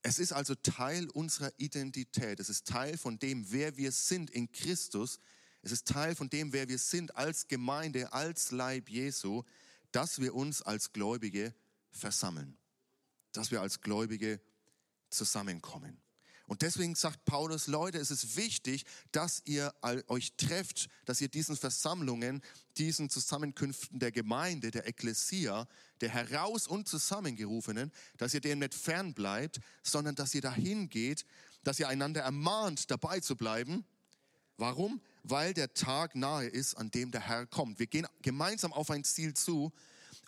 Es 0.00 0.18
ist 0.18 0.32
also 0.32 0.54
Teil 0.54 1.10
unserer 1.10 1.52
Identität. 1.58 2.40
Es 2.40 2.48
ist 2.48 2.66
Teil 2.66 2.96
von 2.96 3.18
dem, 3.18 3.52
wer 3.52 3.76
wir 3.76 3.92
sind 3.92 4.30
in 4.30 4.50
Christus. 4.50 5.20
Es 5.60 5.70
ist 5.70 5.86
Teil 5.86 6.14
von 6.14 6.30
dem, 6.30 6.54
wer 6.54 6.66
wir 6.68 6.78
sind 6.78 7.14
als 7.14 7.46
Gemeinde, 7.46 8.10
als 8.14 8.52
Leib 8.52 8.88
Jesu, 8.88 9.42
dass 9.92 10.18
wir 10.18 10.34
uns 10.34 10.62
als 10.62 10.92
Gläubige 10.92 11.54
versammeln. 11.90 12.56
Dass 13.32 13.50
wir 13.50 13.60
als 13.60 13.82
Gläubige 13.82 14.40
zusammenkommen. 15.10 16.00
Und 16.48 16.62
deswegen 16.62 16.94
sagt 16.94 17.26
Paulus, 17.26 17.66
Leute, 17.66 17.98
es 17.98 18.10
ist 18.10 18.36
wichtig, 18.38 18.86
dass 19.12 19.42
ihr 19.44 19.74
euch 20.06 20.32
trefft, 20.38 20.88
dass 21.04 21.20
ihr 21.20 21.28
diesen 21.28 21.58
Versammlungen, 21.58 22.42
diesen 22.78 23.10
Zusammenkünften 23.10 23.98
der 23.98 24.12
Gemeinde, 24.12 24.70
der 24.70 24.88
Ekklesia, 24.88 25.68
der 26.00 26.08
heraus 26.08 26.66
und 26.66 26.88
zusammengerufenen, 26.88 27.92
dass 28.16 28.32
ihr 28.32 28.40
dem 28.40 28.60
nicht 28.60 28.72
fern 28.72 29.12
bleibt, 29.12 29.60
sondern 29.82 30.14
dass 30.14 30.34
ihr 30.34 30.40
dahin 30.40 30.88
geht, 30.88 31.26
dass 31.64 31.78
ihr 31.80 31.88
einander 31.88 32.22
ermahnt, 32.22 32.90
dabei 32.90 33.20
zu 33.20 33.36
bleiben. 33.36 33.84
Warum? 34.56 35.02
Weil 35.24 35.52
der 35.52 35.74
Tag 35.74 36.14
nahe 36.14 36.46
ist, 36.46 36.76
an 36.76 36.90
dem 36.90 37.10
der 37.10 37.20
Herr 37.20 37.46
kommt. 37.46 37.78
Wir 37.78 37.86
gehen 37.86 38.06
gemeinsam 38.22 38.72
auf 38.72 38.90
ein 38.90 39.04
Ziel 39.04 39.34
zu 39.34 39.70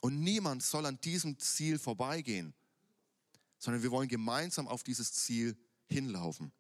und 0.03 0.21
niemand 0.21 0.63
soll 0.63 0.85
an 0.85 1.01
diesem 1.01 1.39
Ziel 1.39 1.79
vorbeigehen, 1.79 2.53
sondern 3.59 3.83
wir 3.83 3.91
wollen 3.91 4.09
gemeinsam 4.09 4.69
auf 4.69 4.83
dieses 4.83 5.15
Ziel 5.15 5.57
hinlaufen. 5.93 6.53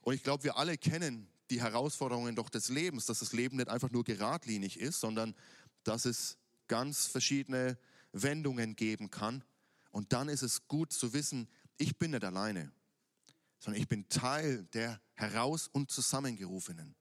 Und 0.00 0.14
ich 0.14 0.22
glaube, 0.22 0.44
wir 0.44 0.56
alle 0.56 0.76
kennen 0.76 1.28
die 1.50 1.60
Herausforderungen 1.60 2.36
doch 2.36 2.48
des 2.48 2.68
Lebens, 2.68 3.06
dass 3.06 3.20
das 3.20 3.32
Leben 3.32 3.56
nicht 3.56 3.68
einfach 3.68 3.90
nur 3.90 4.04
geradlinig 4.04 4.78
ist, 4.78 5.00
sondern 5.00 5.34
dass 5.82 6.04
es 6.04 6.38
ganz 6.68 7.06
verschiedene 7.06 7.78
Wendungen 8.12 8.76
geben 8.76 9.10
kann. 9.10 9.44
Und 9.90 10.12
dann 10.12 10.28
ist 10.28 10.42
es 10.42 10.66
gut 10.68 10.92
zu 10.92 11.12
wissen, 11.12 11.48
ich 11.76 11.98
bin 11.98 12.12
nicht 12.12 12.24
alleine, 12.24 12.72
sondern 13.58 13.80
ich 13.80 13.88
bin 13.88 14.08
Teil 14.08 14.64
der 14.72 15.00
heraus 15.14 15.68
und 15.68 15.90
zusammengerufenen. 15.90 16.94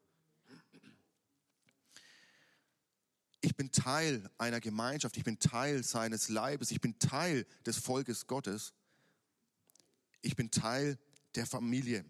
Ich 3.42 3.56
bin 3.58 3.72
Teil 3.72 4.30
einer 4.38 4.62
Gemeinschaft, 4.62 5.18
ich 5.18 5.26
bin 5.26 5.38
Teil 5.38 5.84
seines 5.84 6.30
Leibes, 6.30 6.72
ich 6.72 6.80
bin 6.80 6.98
Teil 6.98 7.46
des 7.66 7.78
Volkes 7.78 8.26
Gottes. 8.26 8.74
Ich 10.22 10.38
bin 10.38 10.50
Teil 10.50 10.98
der 11.36 11.46
Familie, 11.46 12.06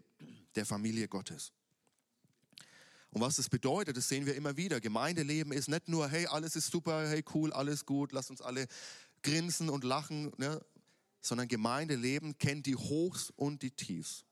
der 0.54 0.66
Familie 0.66 1.08
Gottes. 1.08 1.52
Und 3.10 3.20
was 3.20 3.36
das 3.36 3.48
bedeutet, 3.48 3.96
das 3.96 4.08
sehen 4.08 4.26
wir 4.26 4.34
immer 4.34 4.56
wieder. 4.56 4.80
Gemeindeleben 4.80 5.52
ist 5.52 5.68
nicht 5.68 5.88
nur, 5.88 6.08
hey, 6.08 6.26
alles 6.26 6.56
ist 6.56 6.70
super, 6.70 7.08
hey, 7.08 7.24
cool, 7.32 7.52
alles 7.52 7.86
gut, 7.86 8.10
lass 8.12 8.28
uns 8.28 8.40
alle 8.40 8.66
grinsen 9.22 9.70
und 9.70 9.84
lachen, 9.84 10.32
ne? 10.36 10.60
sondern 11.20 11.48
Gemeindeleben 11.48 12.36
kennt 12.38 12.66
die 12.66 12.76
Hochs 12.76 13.30
und 13.36 13.62
die 13.62 13.70
Tiefs. 13.70 14.24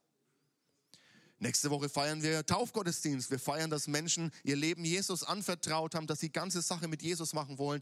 Nächste 1.39 1.69
Woche 1.69 1.89
feiern 1.89 2.21
wir 2.23 2.45
Taufgottesdienst. 2.45 3.31
Wir 3.31 3.39
feiern, 3.39 3.69
dass 3.69 3.87
Menschen 3.87 4.31
ihr 4.43 4.55
Leben 4.55 4.85
Jesus 4.85 5.23
anvertraut 5.23 5.95
haben, 5.95 6.07
dass 6.07 6.19
sie 6.19 6.29
ganze 6.29 6.61
Sache 6.61 6.87
mit 6.87 7.01
Jesus 7.01 7.33
machen 7.33 7.57
wollen. 7.57 7.81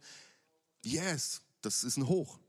Yes, 0.84 1.42
das 1.62 1.84
ist 1.84 1.98
ein 1.98 2.08
Hoch. 2.08 2.40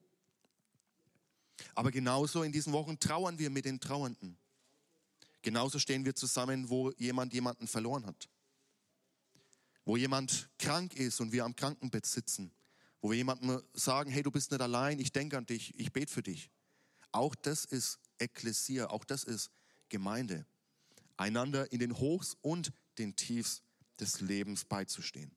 Aber 1.74 1.90
genauso 1.90 2.42
in 2.42 2.52
diesen 2.52 2.72
Wochen 2.72 2.98
trauern 2.98 3.38
wir 3.38 3.50
mit 3.50 3.64
den 3.64 3.80
Trauernden. 3.80 4.38
Genauso 5.42 5.80
stehen 5.80 6.04
wir 6.04 6.14
zusammen, 6.14 6.70
wo 6.70 6.92
jemand 6.92 7.34
jemanden 7.34 7.66
verloren 7.66 8.06
hat. 8.06 8.28
Wo 9.84 9.96
jemand 9.96 10.48
krank 10.58 10.94
ist 10.94 11.20
und 11.20 11.32
wir 11.32 11.44
am 11.44 11.56
Krankenbett 11.56 12.06
sitzen. 12.06 12.52
Wo 13.00 13.10
wir 13.10 13.16
jemandem 13.16 13.60
sagen, 13.74 14.10
hey, 14.10 14.22
du 14.22 14.30
bist 14.30 14.52
nicht 14.52 14.60
allein, 14.60 15.00
ich 15.00 15.10
denke 15.10 15.36
an 15.36 15.44
dich, 15.44 15.74
ich 15.76 15.92
bete 15.92 16.12
für 16.12 16.22
dich. 16.22 16.50
Auch 17.10 17.34
das 17.34 17.64
ist 17.64 17.98
Ekklesia, 18.18 18.88
auch 18.88 19.04
das 19.04 19.24
ist 19.24 19.50
Gemeinde. 19.88 20.46
Einander 21.16 21.70
in 21.72 21.80
den 21.80 21.98
Hochs 21.98 22.36
und 22.40 22.72
den 22.98 23.16
Tiefs 23.16 23.62
des 23.98 24.20
Lebens 24.20 24.64
beizustehen. 24.64 25.32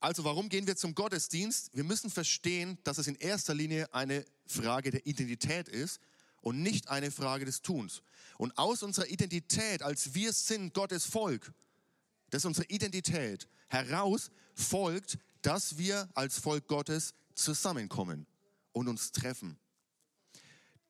Also 0.00 0.24
warum 0.24 0.48
gehen 0.48 0.66
wir 0.66 0.76
zum 0.76 0.94
Gottesdienst? 0.94 1.70
Wir 1.74 1.84
müssen 1.84 2.10
verstehen, 2.10 2.78
dass 2.82 2.98
es 2.98 3.06
in 3.06 3.14
erster 3.14 3.54
Linie 3.54 3.92
eine 3.94 4.24
Frage 4.46 4.90
der 4.90 5.06
Identität 5.06 5.68
ist 5.68 6.00
und 6.46 6.62
nicht 6.62 6.90
eine 6.90 7.10
Frage 7.10 7.44
des 7.44 7.60
Tuns. 7.60 8.02
Und 8.38 8.56
aus 8.56 8.84
unserer 8.84 9.08
Identität, 9.08 9.82
als 9.82 10.14
wir 10.14 10.32
sind 10.32 10.74
Gottes 10.74 11.04
Volk, 11.04 11.52
das 12.30 12.42
ist 12.42 12.46
unsere 12.46 12.68
Identität, 12.68 13.48
heraus 13.66 14.30
folgt, 14.54 15.18
dass 15.42 15.76
wir 15.76 16.08
als 16.14 16.38
Volk 16.38 16.68
Gottes 16.68 17.14
zusammenkommen 17.34 18.28
und 18.70 18.86
uns 18.86 19.10
treffen. 19.10 19.58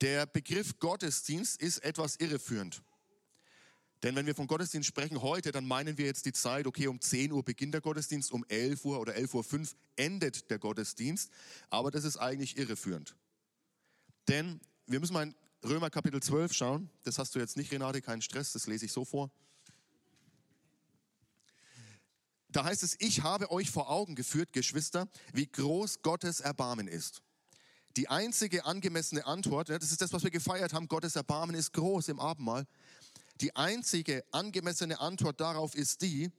Der 0.02 0.26
Begriff 0.26 0.78
Gottesdienst 0.78 1.58
ist 1.62 1.78
etwas 1.78 2.16
irreführend. 2.16 2.82
Denn 4.02 4.14
wenn 4.14 4.26
wir 4.26 4.34
von 4.34 4.48
Gottesdienst 4.48 4.86
sprechen 4.86 5.22
heute, 5.22 5.52
dann 5.52 5.66
meinen 5.66 5.96
wir 5.96 6.04
jetzt 6.04 6.26
die 6.26 6.34
Zeit, 6.34 6.66
okay, 6.66 6.86
um 6.86 7.00
10 7.00 7.32
Uhr 7.32 7.42
beginnt 7.42 7.72
der 7.72 7.80
Gottesdienst, 7.80 8.30
um 8.30 8.44
11 8.48 8.84
Uhr 8.84 9.00
oder 9.00 9.14
11.05 9.14 9.58
Uhr 9.58 9.66
endet 9.96 10.50
der 10.50 10.58
Gottesdienst. 10.58 11.30
Aber 11.70 11.90
das 11.90 12.04
ist 12.04 12.18
eigentlich 12.18 12.58
irreführend. 12.58 13.16
Denn 14.28 14.60
wir 14.86 15.00
müssen 15.00 15.14
mal 15.14 15.34
Römer 15.66 15.90
Kapitel 15.90 16.22
12 16.22 16.52
schauen. 16.52 16.90
Das 17.02 17.18
hast 17.18 17.34
du 17.34 17.40
jetzt 17.40 17.56
nicht, 17.56 17.72
Renate, 17.72 18.00
keinen 18.00 18.22
Stress, 18.22 18.52
das 18.52 18.68
lese 18.68 18.86
ich 18.86 18.92
so 18.92 19.04
vor. 19.04 19.30
Da 22.48 22.64
heißt 22.64 22.84
es, 22.84 22.94
ich 23.00 23.22
habe 23.24 23.50
euch 23.50 23.70
vor 23.70 23.90
Augen 23.90 24.14
geführt, 24.14 24.52
Geschwister, 24.52 25.08
wie 25.32 25.46
groß 25.46 26.02
Gottes 26.02 26.38
Erbarmen 26.40 26.86
ist. 26.86 27.22
Die 27.96 28.08
einzige 28.08 28.64
angemessene 28.64 29.26
Antwort, 29.26 29.68
das 29.68 29.90
ist 29.90 30.00
das, 30.00 30.12
was 30.12 30.22
wir 30.22 30.30
gefeiert 30.30 30.72
haben, 30.72 30.86
Gottes 30.86 31.16
Erbarmen 31.16 31.56
ist 31.56 31.72
groß 31.72 32.08
im 32.08 32.20
Abendmahl. 32.20 32.66
Die 33.40 33.56
einzige 33.56 34.24
angemessene 34.30 35.00
Antwort 35.00 35.40
darauf 35.40 35.74
ist 35.74 36.00
die, 36.00 36.30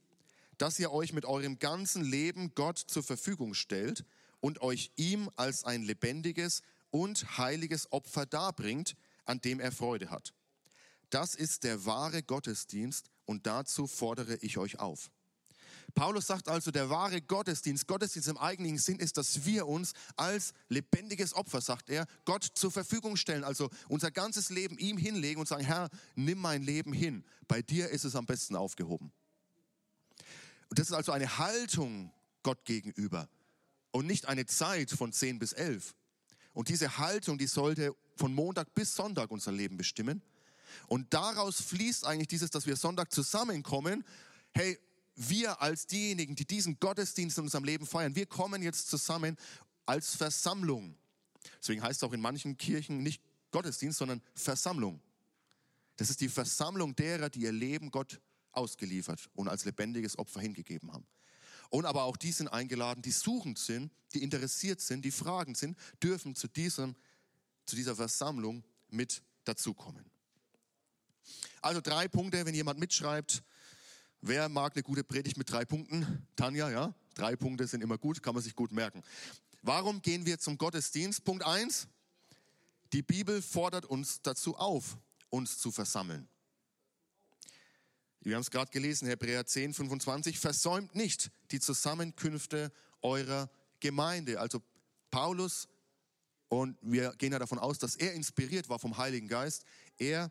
dass 0.56 0.78
ihr 0.78 0.90
euch 0.90 1.12
mit 1.12 1.26
eurem 1.26 1.58
ganzen 1.58 2.02
Leben 2.02 2.54
Gott 2.54 2.78
zur 2.78 3.02
Verfügung 3.02 3.52
stellt 3.52 4.04
und 4.40 4.62
euch 4.62 4.90
ihm 4.96 5.30
als 5.36 5.64
ein 5.64 5.82
lebendiges 5.82 6.62
und 6.90 7.36
heiliges 7.36 7.92
Opfer 7.92 8.24
darbringt, 8.24 8.96
an 9.28 9.40
dem 9.40 9.60
er 9.60 9.72
Freude 9.72 10.10
hat. 10.10 10.34
Das 11.10 11.34
ist 11.34 11.64
der 11.64 11.84
wahre 11.86 12.22
Gottesdienst 12.22 13.10
und 13.24 13.46
dazu 13.46 13.86
fordere 13.86 14.36
ich 14.36 14.58
euch 14.58 14.78
auf. 14.78 15.10
Paulus 15.94 16.26
sagt 16.26 16.48
also, 16.48 16.70
der 16.70 16.90
wahre 16.90 17.22
Gottesdienst, 17.22 17.86
Gottesdienst 17.86 18.28
im 18.28 18.36
eigentlichen 18.36 18.78
Sinn 18.78 18.98
ist, 18.98 19.16
dass 19.16 19.44
wir 19.46 19.66
uns 19.66 19.92
als 20.16 20.52
lebendiges 20.68 21.34
Opfer, 21.34 21.60
sagt 21.60 21.88
er, 21.88 22.06
Gott 22.24 22.44
zur 22.54 22.70
Verfügung 22.70 23.16
stellen, 23.16 23.42
also 23.42 23.70
unser 23.88 24.10
ganzes 24.10 24.50
Leben 24.50 24.78
ihm 24.78 24.98
hinlegen 24.98 25.40
und 25.40 25.48
sagen, 25.48 25.64
Herr, 25.64 25.88
nimm 26.14 26.38
mein 26.38 26.62
Leben 26.62 26.92
hin. 26.92 27.24
Bei 27.46 27.62
dir 27.62 27.88
ist 27.88 28.04
es 28.04 28.16
am 28.16 28.26
besten 28.26 28.54
aufgehoben. 28.54 29.12
Und 30.68 30.78
das 30.78 30.88
ist 30.88 30.94
also 30.94 31.12
eine 31.12 31.38
Haltung 31.38 32.12
Gott 32.42 32.64
gegenüber 32.64 33.28
und 33.90 34.06
nicht 34.06 34.26
eine 34.26 34.44
Zeit 34.46 34.90
von 34.90 35.12
10 35.12 35.38
bis 35.38 35.52
11. 35.54 35.94
Und 36.52 36.68
diese 36.68 36.98
Haltung, 36.98 37.38
die 37.38 37.46
sollte 37.46 37.94
von 38.18 38.34
Montag 38.34 38.74
bis 38.74 38.94
Sonntag 38.94 39.30
unser 39.30 39.52
Leben 39.52 39.76
bestimmen. 39.76 40.22
Und 40.86 41.14
daraus 41.14 41.60
fließt 41.60 42.04
eigentlich 42.04 42.28
dieses, 42.28 42.50
dass 42.50 42.66
wir 42.66 42.76
Sonntag 42.76 43.12
zusammenkommen. 43.12 44.04
Hey, 44.52 44.78
wir 45.14 45.60
als 45.62 45.86
diejenigen, 45.86 46.34
die 46.34 46.44
diesen 46.44 46.78
Gottesdienst 46.78 47.38
in 47.38 47.44
unserem 47.44 47.64
Leben 47.64 47.86
feiern, 47.86 48.14
wir 48.14 48.26
kommen 48.26 48.62
jetzt 48.62 48.88
zusammen 48.88 49.36
als 49.86 50.14
Versammlung. 50.14 50.96
Deswegen 51.60 51.82
heißt 51.82 52.02
es 52.02 52.08
auch 52.08 52.12
in 52.12 52.20
manchen 52.20 52.56
Kirchen 52.56 53.02
nicht 53.02 53.22
Gottesdienst, 53.50 53.98
sondern 53.98 54.22
Versammlung. 54.34 55.00
Das 55.96 56.10
ist 56.10 56.20
die 56.20 56.28
Versammlung 56.28 56.94
derer, 56.94 57.30
die 57.30 57.40
ihr 57.40 57.52
Leben 57.52 57.90
Gott 57.90 58.20
ausgeliefert 58.52 59.28
und 59.34 59.48
als 59.48 59.64
lebendiges 59.64 60.18
Opfer 60.18 60.40
hingegeben 60.40 60.92
haben. 60.92 61.06
Und 61.70 61.84
aber 61.84 62.04
auch 62.04 62.16
die 62.16 62.32
sind 62.32 62.48
eingeladen, 62.48 63.02
die 63.02 63.10
suchend 63.10 63.58
sind, 63.58 63.92
die 64.14 64.22
interessiert 64.22 64.80
sind, 64.80 65.04
die 65.04 65.10
fragend 65.10 65.56
sind, 65.58 65.76
dürfen 66.02 66.34
zu, 66.34 66.48
diesem, 66.48 66.94
zu 67.68 67.76
dieser 67.76 67.94
Versammlung 67.94 68.64
mit 68.88 69.22
dazukommen. 69.44 70.04
Also 71.60 71.80
drei 71.80 72.08
Punkte, 72.08 72.46
wenn 72.46 72.54
jemand 72.54 72.80
mitschreibt. 72.80 73.42
Wer 74.20 74.48
mag 74.48 74.74
eine 74.74 74.82
gute 74.82 75.04
Predigt 75.04 75.36
mit 75.36 75.50
drei 75.50 75.64
Punkten? 75.64 76.26
Tanja, 76.34 76.70
ja? 76.70 76.94
Drei 77.14 77.36
Punkte 77.36 77.66
sind 77.66 77.82
immer 77.82 77.98
gut, 77.98 78.22
kann 78.22 78.34
man 78.34 78.42
sich 78.42 78.54
gut 78.54 78.72
merken. 78.72 79.02
Warum 79.62 80.02
gehen 80.02 80.24
wir 80.24 80.38
zum 80.38 80.56
Gottesdienst? 80.56 81.24
Punkt 81.24 81.44
eins: 81.44 81.88
Die 82.92 83.02
Bibel 83.02 83.42
fordert 83.42 83.84
uns 83.84 84.22
dazu 84.22 84.56
auf, 84.56 84.96
uns 85.30 85.58
zu 85.58 85.70
versammeln. 85.70 86.28
Wir 88.20 88.34
haben 88.34 88.42
es 88.42 88.50
gerade 88.50 88.70
gelesen, 88.70 89.08
Hebräer 89.08 89.46
10, 89.46 89.74
25. 89.74 90.38
Versäumt 90.38 90.94
nicht 90.94 91.30
die 91.50 91.60
Zusammenkünfte 91.60 92.72
eurer 93.02 93.50
Gemeinde. 93.80 94.40
Also 94.40 94.62
Paulus, 95.10 95.68
und 96.48 96.78
wir 96.80 97.14
gehen 97.18 97.32
ja 97.32 97.38
davon 97.38 97.58
aus, 97.58 97.78
dass 97.78 97.96
er 97.96 98.14
inspiriert 98.14 98.68
war 98.68 98.78
vom 98.78 98.96
Heiligen 98.96 99.28
Geist. 99.28 99.64
Er 99.98 100.30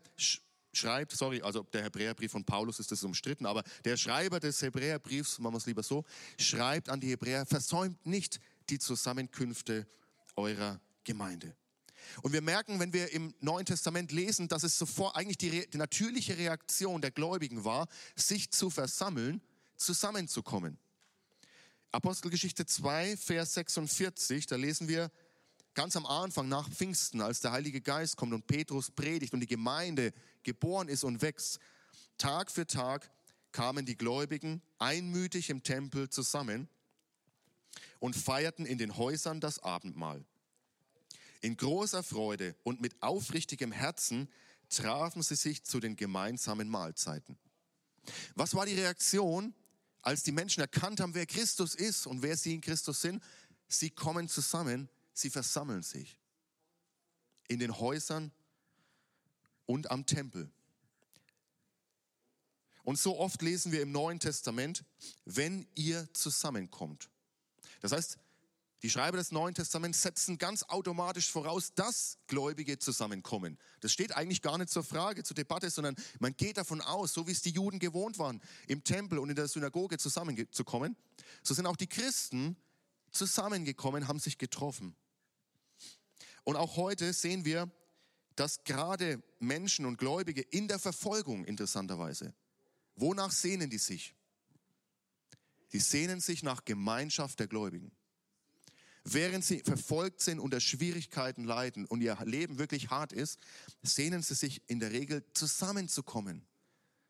schreibt, 0.72 1.12
sorry, 1.12 1.42
also 1.42 1.62
der 1.72 1.84
Hebräerbrief 1.84 2.32
von 2.32 2.44
Paulus 2.44 2.78
ist 2.80 2.90
das 2.90 3.04
umstritten, 3.04 3.46
aber 3.46 3.62
der 3.84 3.96
Schreiber 3.96 4.40
des 4.40 4.60
Hebräerbriefs, 4.60 5.38
machen 5.38 5.54
wir 5.54 5.58
es 5.58 5.66
lieber 5.66 5.82
so, 5.82 6.04
schreibt 6.38 6.88
an 6.88 7.00
die 7.00 7.10
Hebräer, 7.10 7.46
versäumt 7.46 8.04
nicht 8.06 8.40
die 8.68 8.78
Zusammenkünfte 8.78 9.86
eurer 10.36 10.80
Gemeinde. 11.04 11.56
Und 12.22 12.32
wir 12.32 12.42
merken, 12.42 12.80
wenn 12.80 12.92
wir 12.92 13.12
im 13.12 13.34
Neuen 13.40 13.66
Testament 13.66 14.12
lesen, 14.12 14.48
dass 14.48 14.62
es 14.62 14.78
sofort 14.78 15.16
eigentlich 15.16 15.38
die, 15.38 15.68
die 15.68 15.78
natürliche 15.78 16.38
Reaktion 16.38 17.00
der 17.00 17.10
Gläubigen 17.10 17.64
war, 17.64 17.88
sich 18.14 18.50
zu 18.50 18.70
versammeln, 18.70 19.42
zusammenzukommen. 19.76 20.78
Apostelgeschichte 21.90 22.66
2, 22.66 23.16
Vers 23.16 23.54
46, 23.54 24.46
da 24.46 24.56
lesen 24.56 24.88
wir 24.88 25.10
ganz 25.78 25.94
am 25.94 26.06
Anfang 26.06 26.48
nach 26.48 26.68
Pfingsten, 26.68 27.20
als 27.20 27.38
der 27.38 27.52
Heilige 27.52 27.80
Geist 27.80 28.16
kommt 28.16 28.34
und 28.34 28.48
Petrus 28.48 28.90
predigt 28.90 29.32
und 29.32 29.38
die 29.38 29.46
Gemeinde 29.46 30.12
geboren 30.42 30.88
ist 30.88 31.04
und 31.04 31.22
wächst. 31.22 31.60
Tag 32.16 32.50
für 32.50 32.66
Tag 32.66 33.08
kamen 33.52 33.86
die 33.86 33.96
Gläubigen 33.96 34.60
einmütig 34.80 35.50
im 35.50 35.62
Tempel 35.62 36.10
zusammen 36.10 36.68
und 38.00 38.16
feierten 38.16 38.66
in 38.66 38.76
den 38.76 38.96
Häusern 38.96 39.40
das 39.40 39.60
Abendmahl. 39.60 40.24
In 41.42 41.56
großer 41.56 42.02
Freude 42.02 42.56
und 42.64 42.80
mit 42.80 43.00
aufrichtigem 43.00 43.70
Herzen 43.70 44.28
trafen 44.70 45.22
sie 45.22 45.36
sich 45.36 45.62
zu 45.62 45.78
den 45.78 45.94
gemeinsamen 45.94 46.68
Mahlzeiten. 46.68 47.38
Was 48.34 48.52
war 48.52 48.66
die 48.66 48.74
Reaktion, 48.74 49.54
als 50.02 50.24
die 50.24 50.32
Menschen 50.32 50.60
erkannt 50.60 50.98
haben, 50.98 51.14
wer 51.14 51.26
Christus 51.26 51.76
ist 51.76 52.08
und 52.08 52.22
wer 52.22 52.36
sie 52.36 52.54
in 52.54 52.62
Christus 52.62 53.00
sind? 53.00 53.22
Sie 53.68 53.90
kommen 53.90 54.28
zusammen, 54.28 54.88
sie 55.20 55.30
versammeln 55.30 55.82
sich 55.82 56.18
in 57.48 57.58
den 57.58 57.78
Häusern 57.78 58.32
und 59.66 59.90
am 59.90 60.06
Tempel. 60.06 60.50
Und 62.84 62.98
so 62.98 63.18
oft 63.18 63.42
lesen 63.42 63.72
wir 63.72 63.82
im 63.82 63.92
Neuen 63.92 64.18
Testament, 64.18 64.84
wenn 65.24 65.66
ihr 65.74 66.08
zusammenkommt. 66.14 67.10
Das 67.80 67.92
heißt, 67.92 68.18
die 68.82 68.90
Schreiber 68.90 69.16
des 69.16 69.32
Neuen 69.32 69.54
Testaments 69.54 70.02
setzen 70.02 70.38
ganz 70.38 70.62
automatisch 70.62 71.30
voraus, 71.30 71.74
dass 71.74 72.18
Gläubige 72.28 72.78
zusammenkommen. 72.78 73.58
Das 73.80 73.92
steht 73.92 74.16
eigentlich 74.16 74.40
gar 74.40 74.56
nicht 74.56 74.70
zur 74.70 74.84
Frage, 74.84 75.24
zur 75.24 75.34
Debatte, 75.34 75.68
sondern 75.68 75.96
man 76.20 76.36
geht 76.36 76.58
davon 76.58 76.80
aus, 76.80 77.12
so 77.12 77.26
wie 77.26 77.32
es 77.32 77.42
die 77.42 77.50
Juden 77.50 77.80
gewohnt 77.80 78.18
waren, 78.18 78.40
im 78.68 78.84
Tempel 78.84 79.18
und 79.18 79.30
in 79.30 79.36
der 79.36 79.48
Synagoge 79.48 79.98
zusammenzukommen, 79.98 80.96
so 81.42 81.54
sind 81.54 81.66
auch 81.66 81.76
die 81.76 81.88
Christen 81.88 82.56
zusammengekommen, 83.10 84.06
haben 84.06 84.20
sich 84.20 84.38
getroffen. 84.38 84.94
Und 86.48 86.56
auch 86.56 86.76
heute 86.76 87.12
sehen 87.12 87.44
wir, 87.44 87.70
dass 88.34 88.64
gerade 88.64 89.22
Menschen 89.38 89.84
und 89.84 89.98
Gläubige 89.98 90.40
in 90.40 90.66
der 90.66 90.78
Verfolgung, 90.78 91.44
interessanterweise, 91.44 92.32
wonach 92.96 93.32
sehnen 93.32 93.68
die 93.68 93.76
sich? 93.76 94.14
Die 95.74 95.78
sehnen 95.78 96.20
sich 96.20 96.42
nach 96.42 96.64
Gemeinschaft 96.64 97.38
der 97.38 97.48
Gläubigen. 97.48 97.92
Während 99.04 99.44
sie 99.44 99.60
verfolgt 99.60 100.22
sind, 100.22 100.38
unter 100.38 100.58
Schwierigkeiten 100.58 101.44
leiden 101.44 101.84
und 101.84 102.00
ihr 102.00 102.16
Leben 102.24 102.56
wirklich 102.58 102.88
hart 102.88 103.12
ist, 103.12 103.38
sehnen 103.82 104.22
sie 104.22 104.34
sich 104.34 104.62
in 104.70 104.80
der 104.80 104.92
Regel 104.92 105.26
zusammenzukommen, 105.34 106.46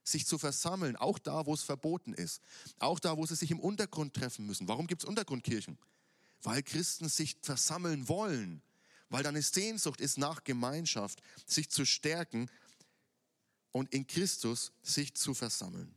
sich 0.03 0.27
zu 0.27 0.38
versammeln, 0.38 0.96
auch 0.96 1.20
da, 1.20 1.46
wo 1.46 1.55
es 1.55 1.62
verboten 1.62 2.12
ist, 2.12 2.42
auch 2.81 2.98
da, 2.98 3.16
wo 3.16 3.24
sie 3.24 3.37
sich 3.37 3.53
im 3.53 3.61
Untergrund 3.61 4.14
treffen 4.14 4.46
müssen. 4.46 4.66
Warum 4.66 4.88
gibt 4.88 5.05
es 5.05 5.09
Untergrundkirchen? 5.09 5.79
Weil 6.42 6.64
Christen 6.64 7.09
sich 7.09 7.37
versammeln 7.40 8.09
wollen, 8.09 8.62
weil 9.11 9.23
da 9.23 9.31
eine 9.31 9.42
Sehnsucht 9.42 10.01
ist 10.01 10.18
nach 10.18 10.44
Gemeinschaft, 10.44 11.23
sich 11.47 11.71
zu 11.71 11.85
stärken 11.85 12.51
und 13.73 13.92
in 13.92 14.07
Christus 14.07 14.73
sich 14.83 15.14
zu 15.14 15.35
versammeln. 15.35 15.94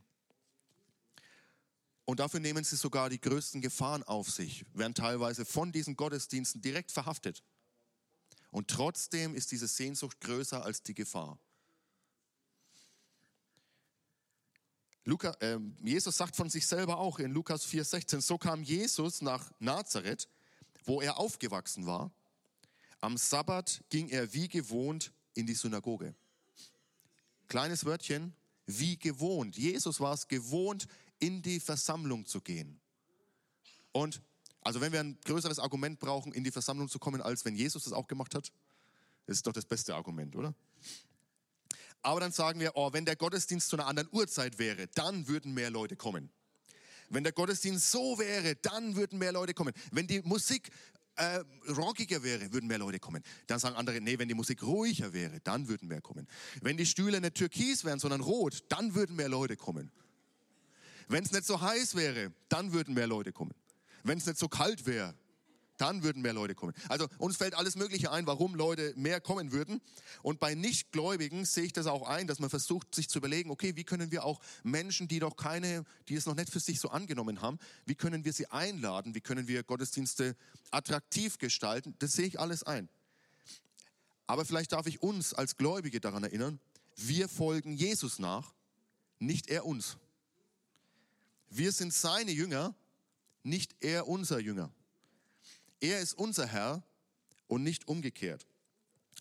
Und 2.04 2.20
dafür 2.20 2.40
nehmen 2.40 2.64
sie 2.64 2.76
sogar 2.76 3.10
die 3.10 3.20
größten 3.20 3.60
Gefahren 3.60 4.02
auf 4.02 4.30
sich, 4.30 4.64
werden 4.74 4.94
teilweise 4.94 5.44
von 5.44 5.72
diesen 5.72 5.96
Gottesdiensten 5.96 6.60
direkt 6.60 6.90
verhaftet. 6.90 7.42
Und 8.50 8.68
trotzdem 8.68 9.34
ist 9.34 9.50
diese 9.50 9.68
Sehnsucht 9.68 10.20
größer 10.20 10.62
als 10.62 10.82
die 10.82 10.94
Gefahr. 10.94 11.38
Luca, 15.04 15.34
äh, 15.40 15.58
Jesus 15.82 16.16
sagt 16.16 16.36
von 16.36 16.48
sich 16.48 16.66
selber 16.66 16.98
auch 16.98 17.18
in 17.18 17.32
Lukas 17.32 17.66
4,16, 17.66 18.20
so 18.20 18.38
kam 18.38 18.62
Jesus 18.62 19.20
nach 19.20 19.50
Nazareth, 19.58 20.28
wo 20.84 21.00
er 21.00 21.18
aufgewachsen 21.18 21.86
war. 21.86 22.12
Am 23.02 23.16
Sabbat 23.16 23.82
ging 23.90 24.08
er 24.10 24.32
wie 24.32 24.46
gewohnt 24.46 25.12
in 25.34 25.44
die 25.44 25.54
Synagoge. 25.54 26.14
Kleines 27.48 27.84
Wörtchen, 27.84 28.32
wie 28.64 28.96
gewohnt. 28.96 29.58
Jesus 29.58 29.98
war 29.98 30.14
es 30.14 30.28
gewohnt, 30.28 30.86
in 31.18 31.42
die 31.42 31.58
Versammlung 31.58 32.24
zu 32.26 32.40
gehen. 32.40 32.80
Und 33.90 34.22
also 34.60 34.80
wenn 34.80 34.92
wir 34.92 35.00
ein 35.00 35.18
größeres 35.24 35.58
Argument 35.58 35.98
brauchen, 35.98 36.32
in 36.32 36.44
die 36.44 36.52
Versammlung 36.52 36.88
zu 36.88 37.00
kommen, 37.00 37.20
als 37.20 37.44
wenn 37.44 37.56
Jesus 37.56 37.82
das 37.82 37.92
auch 37.92 38.06
gemacht 38.06 38.36
hat, 38.36 38.52
ist 39.26 39.48
doch 39.48 39.52
das 39.52 39.66
beste 39.66 39.96
Argument, 39.96 40.36
oder? 40.36 40.54
Aber 42.02 42.20
dann 42.20 42.30
sagen 42.30 42.60
wir, 42.60 42.76
oh, 42.76 42.92
wenn 42.92 43.04
der 43.04 43.16
Gottesdienst 43.16 43.68
zu 43.68 43.76
einer 43.76 43.86
anderen 43.86 44.10
Uhrzeit 44.12 44.60
wäre, 44.60 44.86
dann 44.94 45.26
würden 45.26 45.54
mehr 45.54 45.70
Leute 45.70 45.96
kommen. 45.96 46.30
Wenn 47.08 47.24
der 47.24 47.32
Gottesdienst 47.32 47.90
so 47.90 48.20
wäre, 48.20 48.54
dann 48.54 48.94
würden 48.94 49.18
mehr 49.18 49.32
Leute 49.32 49.54
kommen. 49.54 49.74
Wenn 49.90 50.06
die 50.06 50.22
Musik 50.22 50.70
äh, 51.22 51.44
rockiger 51.70 52.22
wäre, 52.22 52.52
würden 52.52 52.66
mehr 52.66 52.78
Leute 52.78 52.98
kommen. 52.98 53.22
Dann 53.46 53.58
sagen 53.58 53.76
andere, 53.76 54.00
nee, 54.00 54.18
wenn 54.18 54.28
die 54.28 54.34
Musik 54.34 54.62
ruhiger 54.62 55.12
wäre, 55.12 55.40
dann 55.40 55.68
würden 55.68 55.88
mehr 55.88 56.00
kommen. 56.00 56.26
Wenn 56.60 56.76
die 56.76 56.86
Stühle 56.86 57.20
nicht 57.20 57.34
türkis 57.34 57.84
wären, 57.84 57.98
sondern 57.98 58.20
rot, 58.20 58.64
dann 58.68 58.94
würden 58.94 59.16
mehr 59.16 59.28
Leute 59.28 59.56
kommen. 59.56 59.90
Wenn 61.08 61.24
es 61.24 61.32
nicht 61.32 61.44
so 61.44 61.60
heiß 61.60 61.94
wäre, 61.94 62.32
dann 62.48 62.72
würden 62.72 62.94
mehr 62.94 63.06
Leute 63.06 63.32
kommen. 63.32 63.54
Wenn 64.02 64.18
es 64.18 64.26
nicht 64.26 64.38
so 64.38 64.48
kalt 64.48 64.86
wäre, 64.86 65.14
dann 65.76 66.02
würden 66.02 66.22
mehr 66.22 66.32
Leute 66.32 66.54
kommen. 66.54 66.74
Also 66.88 67.08
uns 67.18 67.36
fällt 67.36 67.54
alles 67.54 67.76
Mögliche 67.76 68.10
ein, 68.10 68.26
warum 68.26 68.54
Leute 68.54 68.92
mehr 68.96 69.20
kommen 69.20 69.52
würden. 69.52 69.80
Und 70.22 70.38
bei 70.38 70.54
Nichtgläubigen 70.54 71.44
sehe 71.44 71.64
ich 71.64 71.72
das 71.72 71.86
auch 71.86 72.06
ein, 72.08 72.26
dass 72.26 72.38
man 72.38 72.50
versucht, 72.50 72.94
sich 72.94 73.08
zu 73.08 73.18
überlegen, 73.18 73.50
okay, 73.50 73.76
wie 73.76 73.84
können 73.84 74.10
wir 74.10 74.24
auch 74.24 74.40
Menschen, 74.62 75.08
die 75.08 75.18
doch 75.18 75.36
keine, 75.36 75.84
die 76.08 76.14
es 76.14 76.26
noch 76.26 76.34
nicht 76.34 76.50
für 76.50 76.60
sich 76.60 76.78
so 76.80 76.90
angenommen 76.90 77.40
haben, 77.40 77.58
wie 77.86 77.94
können 77.94 78.24
wir 78.24 78.32
sie 78.32 78.46
einladen, 78.46 79.14
wie 79.14 79.20
können 79.20 79.48
wir 79.48 79.62
Gottesdienste 79.62 80.36
attraktiv 80.70 81.38
gestalten. 81.38 81.94
Das 81.98 82.12
sehe 82.12 82.26
ich 82.26 82.38
alles 82.38 82.62
ein. 82.62 82.88
Aber 84.26 84.44
vielleicht 84.44 84.72
darf 84.72 84.86
ich 84.86 85.02
uns 85.02 85.34
als 85.34 85.56
Gläubige 85.56 86.00
daran 86.00 86.24
erinnern, 86.24 86.60
wir 86.96 87.28
folgen 87.28 87.72
Jesus 87.72 88.18
nach, 88.18 88.54
nicht 89.18 89.48
er 89.48 89.66
uns. 89.66 89.96
Wir 91.48 91.72
sind 91.72 91.92
seine 91.92 92.30
Jünger, 92.30 92.74
nicht 93.42 93.74
er 93.80 94.08
unser 94.08 94.38
Jünger. 94.38 94.72
Er 95.82 96.00
ist 96.00 96.14
unser 96.14 96.46
Herr 96.46 96.82
und 97.48 97.64
nicht 97.64 97.88
umgekehrt. 97.88 98.46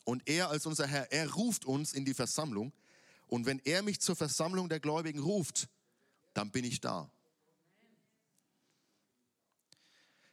Und 0.06 0.30
er 0.30 0.50
als 0.50 0.67
unser 0.67 0.86
Herr, 0.88 1.12
er 1.12 1.32
ruft 1.34 1.65
uns 1.65 1.91
in 1.91 2.06
die 2.06 2.13
Versammlung. 2.13 2.71
Und 3.28 3.45
wenn 3.45 3.60
er 3.65 3.82
mich 3.82 4.00
zur 4.00 4.15
Versammlung 4.15 4.69
der 4.69 4.80
Gläubigen 4.80 5.19
ruft, 5.19 5.67
dann 6.34 6.52
bin 6.52 6.63
ich 6.63 6.80
da. 6.80 7.12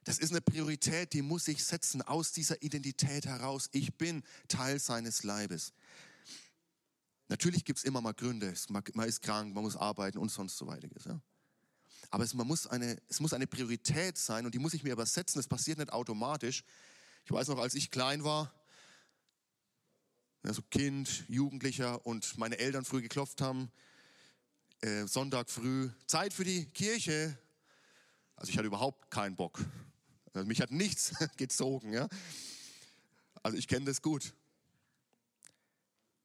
Das 0.05 0.19
ist 0.19 0.31
eine 0.31 0.43
Priorität, 0.43 1.13
die 1.15 1.23
muss 1.23 1.49
ich 1.49 1.65
setzen 1.65 2.03
aus 2.03 2.33
dieser 2.33 2.63
Identität 2.63 3.27
heraus. 3.27 3.69
Ich 3.73 3.95
bin 3.97 4.23
Teil 4.49 4.79
seines 4.79 5.23
Leibes. 5.23 5.73
Natürlich 7.29 7.65
gibt 7.65 7.79
es 7.79 7.85
immer 7.85 8.01
mal 8.01 8.13
Gründe. 8.13 8.53
Man 8.69 9.09
ist 9.09 9.23
krank, 9.23 9.55
man 9.55 9.65
muss 9.65 9.77
arbeiten 9.77 10.19
und 10.19 10.31
sonst 10.31 10.57
so 10.59 10.67
weiter. 10.67 10.89
Aber 12.11 12.25
es, 12.25 12.35
man 12.35 12.47
muss 12.47 12.67
eine, 12.67 13.01
es 13.09 13.21
muss 13.21 13.33
eine 13.33 13.47
Priorität 13.47 14.17
sein 14.17 14.47
und 14.47 14.55
die 14.55 14.59
muss 14.59 14.75
ich 14.75 14.83
mir 14.83 14.93
übersetzen. 14.93 15.39
Das 15.39 15.47
passiert 15.47 15.79
nicht 15.79 15.93
automatisch. 15.93 16.65
Ich 17.25 17.33
weiß 17.33 17.49
noch, 17.49 17.59
als 17.59 17.75
ich 17.75 17.91
klein 17.91 18.25
war, 18.25 18.53
also 20.43 20.63
Kind, 20.71 21.25
Jugendlicher 21.29 22.07
und 22.07 22.39
meine 22.39 22.59
Eltern 22.59 22.85
früh 22.85 23.03
geklopft 23.03 23.41
haben, 23.41 23.71
äh, 24.81 25.07
Sonntag 25.07 25.51
früh, 25.51 25.91
Zeit 26.07 26.33
für 26.33 26.45
die 26.45 26.67
Kirche. 26.67 27.37
Also 28.37 28.51
ich 28.51 28.57
hatte 28.57 28.69
überhaupt 28.69 29.11
keinen 29.11 29.37
Bock. 29.37 29.63
Also 30.33 30.47
mich 30.47 30.61
hat 30.61 30.71
nichts 30.71 31.13
gezogen. 31.37 31.93
Ja? 31.93 32.09
Also 33.43 33.59
ich 33.59 33.69
kenne 33.69 33.85
das 33.87 34.01
gut. 34.01 34.33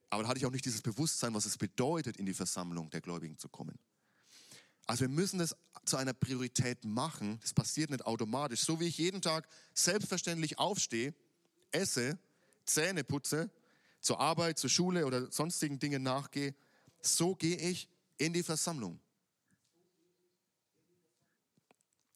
Aber 0.09 0.23
da 0.23 0.29
hatte 0.29 0.37
ich 0.37 0.45
auch 0.45 0.51
nicht 0.51 0.65
dieses 0.65 0.81
Bewusstsein, 0.81 1.33
was 1.33 1.45
es 1.45 1.57
bedeutet, 1.57 2.17
in 2.17 2.25
die 2.27 2.35
Versammlung 2.35 2.89
der 2.91 3.01
Gläubigen 3.01 3.37
zu 3.37 3.49
kommen. 3.49 3.77
Also 4.85 5.01
wir 5.01 5.09
müssen 5.09 5.39
das 5.39 5.55
zu 5.85 5.97
einer 5.97 6.13
Priorität 6.13 6.83
machen. 6.85 7.39
Das 7.41 7.53
passiert 7.53 7.89
nicht 7.89 8.05
automatisch. 8.05 8.61
So 8.61 8.79
wie 8.79 8.87
ich 8.87 8.97
jeden 8.97 9.21
Tag 9.21 9.47
selbstverständlich 9.73 10.59
aufstehe, 10.59 11.13
esse, 11.71 12.17
Zähne 12.65 13.03
putze 13.03 13.49
zur 13.99 14.19
Arbeit, 14.19 14.59
zur 14.59 14.69
Schule 14.69 15.05
oder 15.05 15.31
sonstigen 15.31 15.79
Dingen 15.79 16.03
nachgehe, 16.03 16.53
so 17.01 17.35
gehe 17.35 17.57
ich 17.57 17.87
in 18.17 18.33
die 18.33 18.43
Versammlung. 18.43 18.99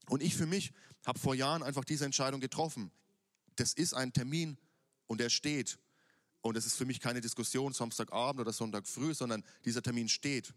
Und 0.09 0.21
ich 0.21 0.35
für 0.35 0.45
mich 0.45 0.73
habe 1.05 1.19
vor 1.19 1.35
Jahren 1.35 1.63
einfach 1.63 1.85
diese 1.85 2.05
Entscheidung 2.05 2.39
getroffen. 2.39 2.91
Das 3.55 3.73
ist 3.73 3.93
ein 3.93 4.13
Termin 4.13 4.57
und 5.07 5.21
er 5.21 5.29
steht. 5.29 5.79
Und 6.41 6.55
es 6.55 6.65
ist 6.65 6.75
für 6.75 6.85
mich 6.85 6.99
keine 6.99 7.19
Diskussion 7.19 7.73
Samstagabend 7.73 8.41
oder 8.41 8.53
Sonntag 8.53 8.87
früh, 8.87 9.13
sondern 9.13 9.43
dieser 9.65 9.81
Termin 9.81 10.07
steht. 10.07 10.53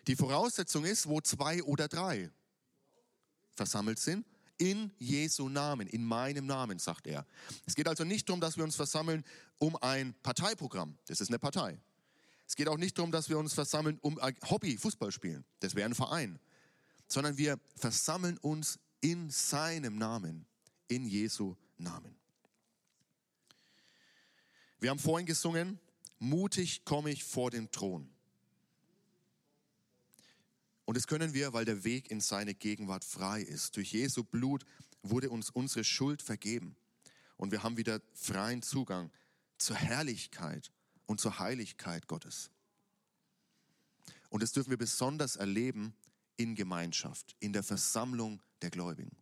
Die 0.07 0.15
Voraussetzung 0.15 0.85
ist, 0.85 1.07
wo 1.07 1.21
zwei 1.21 1.61
oder 1.63 1.87
drei 1.87 2.31
versammelt 3.55 3.99
sind, 3.99 4.25
in 4.57 4.91
Jesu 4.99 5.49
Namen, 5.49 5.87
in 5.87 6.05
meinem 6.05 6.45
Namen, 6.45 6.79
sagt 6.79 7.07
er. 7.07 7.25
Es 7.65 7.75
geht 7.75 7.87
also 7.87 8.03
nicht 8.03 8.29
darum, 8.29 8.41
dass 8.41 8.57
wir 8.57 8.63
uns 8.63 8.75
versammeln 8.75 9.23
um 9.57 9.75
ein 9.81 10.13
Parteiprogramm. 10.23 10.97
Das 11.07 11.21
ist 11.21 11.29
eine 11.29 11.39
Partei. 11.39 11.79
Es 12.47 12.55
geht 12.55 12.67
auch 12.67 12.77
nicht 12.77 12.97
darum, 12.97 13.11
dass 13.11 13.29
wir 13.29 13.37
uns 13.37 13.53
versammeln 13.53 13.97
um 14.01 14.19
ein 14.19 14.35
Hobby, 14.49 14.77
Fußball 14.77 15.11
spielen. 15.11 15.43
Das 15.59 15.75
wäre 15.75 15.89
ein 15.89 15.95
Verein. 15.95 16.39
Sondern 17.07 17.37
wir 17.37 17.59
versammeln 17.75 18.37
uns 18.37 18.79
in 19.01 19.29
seinem 19.29 19.97
Namen, 19.97 20.45
in 20.87 21.05
Jesu 21.05 21.55
Namen. 21.77 22.15
Wir 24.79 24.89
haben 24.89 24.99
vorhin 24.99 25.25
gesungen, 25.25 25.79
mutig 26.19 26.83
komme 26.85 27.11
ich 27.11 27.23
vor 27.23 27.51
den 27.51 27.71
Thron. 27.71 28.09
Und 30.85 30.97
das 30.97 31.07
können 31.07 31.33
wir, 31.33 31.53
weil 31.53 31.65
der 31.65 31.83
Weg 31.83 32.11
in 32.11 32.19
seine 32.19 32.53
Gegenwart 32.53 33.05
frei 33.05 33.41
ist. 33.41 33.77
Durch 33.77 33.93
Jesu 33.93 34.23
Blut 34.23 34.65
wurde 35.01 35.29
uns 35.29 35.49
unsere 35.49 35.83
Schuld 35.83 36.21
vergeben. 36.21 36.75
Und 37.37 37.51
wir 37.51 37.63
haben 37.63 37.77
wieder 37.77 38.01
freien 38.13 38.61
Zugang 38.61 39.11
zur 39.57 39.75
Herrlichkeit 39.75 40.71
und 41.05 41.21
zur 41.21 41.39
Heiligkeit 41.39 42.07
Gottes. 42.07 42.49
Und 44.29 44.43
das 44.43 44.51
dürfen 44.51 44.71
wir 44.71 44.77
besonders 44.77 45.35
erleben 45.35 45.95
in 46.37 46.55
Gemeinschaft, 46.55 47.35
in 47.39 47.53
der 47.53 47.63
Versammlung 47.63 48.41
der 48.61 48.71
Gläubigen. 48.71 49.15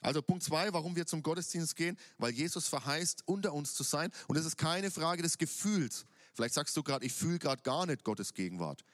Also 0.00 0.22
Punkt 0.22 0.44
zwei, 0.44 0.72
warum 0.72 0.94
wir 0.94 1.06
zum 1.06 1.22
Gottesdienst 1.22 1.74
gehen, 1.74 1.98
weil 2.18 2.32
Jesus 2.32 2.68
verheißt, 2.68 3.26
unter 3.26 3.52
uns 3.52 3.74
zu 3.74 3.82
sein. 3.82 4.12
Und 4.28 4.36
es 4.36 4.46
ist 4.46 4.56
keine 4.56 4.90
Frage 4.90 5.22
des 5.22 5.38
Gefühls. 5.38 6.04
Vielleicht 6.34 6.54
sagst 6.54 6.76
du 6.76 6.82
gerade, 6.82 7.04
ich 7.04 7.12
fühle 7.12 7.38
gerade 7.38 7.62
gar 7.62 7.86
nicht 7.86 8.04
Gottes 8.04 8.32
Gegenwart. 8.32 8.84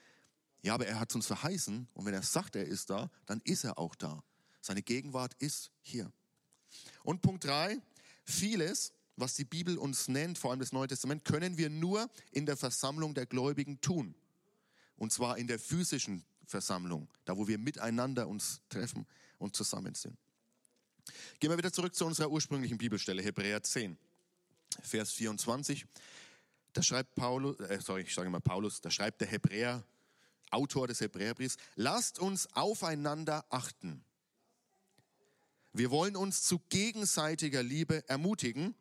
Ja, 0.65 0.73
aber 0.73 0.87
er 0.87 0.99
hat 0.99 1.13
uns 1.13 1.27
verheißen 1.27 1.87
und 1.93 2.05
wenn 2.05 2.15
er 2.15 2.23
sagt, 2.23 2.55
er 2.55 2.65
ist 2.65 2.89
da, 2.89 3.11
dann 3.27 3.39
ist 3.41 3.65
er 3.65 3.77
auch 3.77 3.93
da. 3.93 4.23
Seine 4.61 4.81
Gegenwart 4.81 5.35
ist 5.35 5.69
hier. 5.83 6.11
Und 7.03 7.21
Punkt 7.21 7.43
drei, 7.43 7.79
vieles, 8.23 8.91
was 9.15 9.35
die 9.35 9.45
Bibel 9.45 9.77
uns 9.77 10.07
nennt, 10.07 10.39
vor 10.39 10.49
allem 10.49 10.59
das 10.59 10.71
Neue 10.71 10.87
Testament, 10.87 11.23
können 11.23 11.59
wir 11.59 11.69
nur 11.69 12.09
in 12.31 12.47
der 12.47 12.57
Versammlung 12.57 13.13
der 13.13 13.27
Gläubigen 13.27 13.79
tun. 13.79 14.15
Und 14.97 15.13
zwar 15.13 15.37
in 15.37 15.45
der 15.45 15.59
physischen 15.59 16.25
Versammlung, 16.47 17.09
da 17.25 17.37
wo 17.37 17.47
wir 17.47 17.59
miteinander 17.59 18.27
uns 18.27 18.61
treffen 18.67 19.05
und 19.37 19.55
zusammen 19.55 19.93
sind. 19.93 20.17
Gehen 21.39 21.51
wir 21.51 21.59
wieder 21.59 21.71
zurück 21.73 21.93
zu 21.93 22.07
unserer 22.07 22.31
ursprünglichen 22.31 22.79
Bibelstelle, 22.79 23.21
Hebräer 23.21 23.61
10, 23.61 23.99
Vers 24.81 25.11
24. 25.11 25.85
Da 26.73 26.81
schreibt 26.81 27.13
Paulus, 27.13 27.59
äh, 27.59 27.79
sorry, 27.79 28.01
ich 28.01 28.15
sage 28.15 28.31
mal 28.31 28.41
Paulus, 28.41 28.81
da 28.81 28.89
schreibt 28.89 29.21
der 29.21 29.27
Hebräer 29.27 29.83
Autor 30.55 30.87
des 30.87 31.01
Hebräerbriefs, 31.01 31.57
lasst 31.75 32.19
uns 32.19 32.47
aufeinander 32.55 33.45
achten. 33.49 34.03
Wir 35.73 35.91
wollen 35.91 36.15
uns 36.15 36.43
zu 36.43 36.59
gegenseitiger 36.69 37.61
Liebe 37.61 38.07
ermutigen 38.07 38.73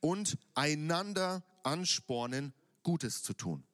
und 0.00 0.36
einander 0.54 1.42
anspornen, 1.62 2.52
Gutes 2.82 3.22
zu 3.22 3.32
tun. 3.32 3.64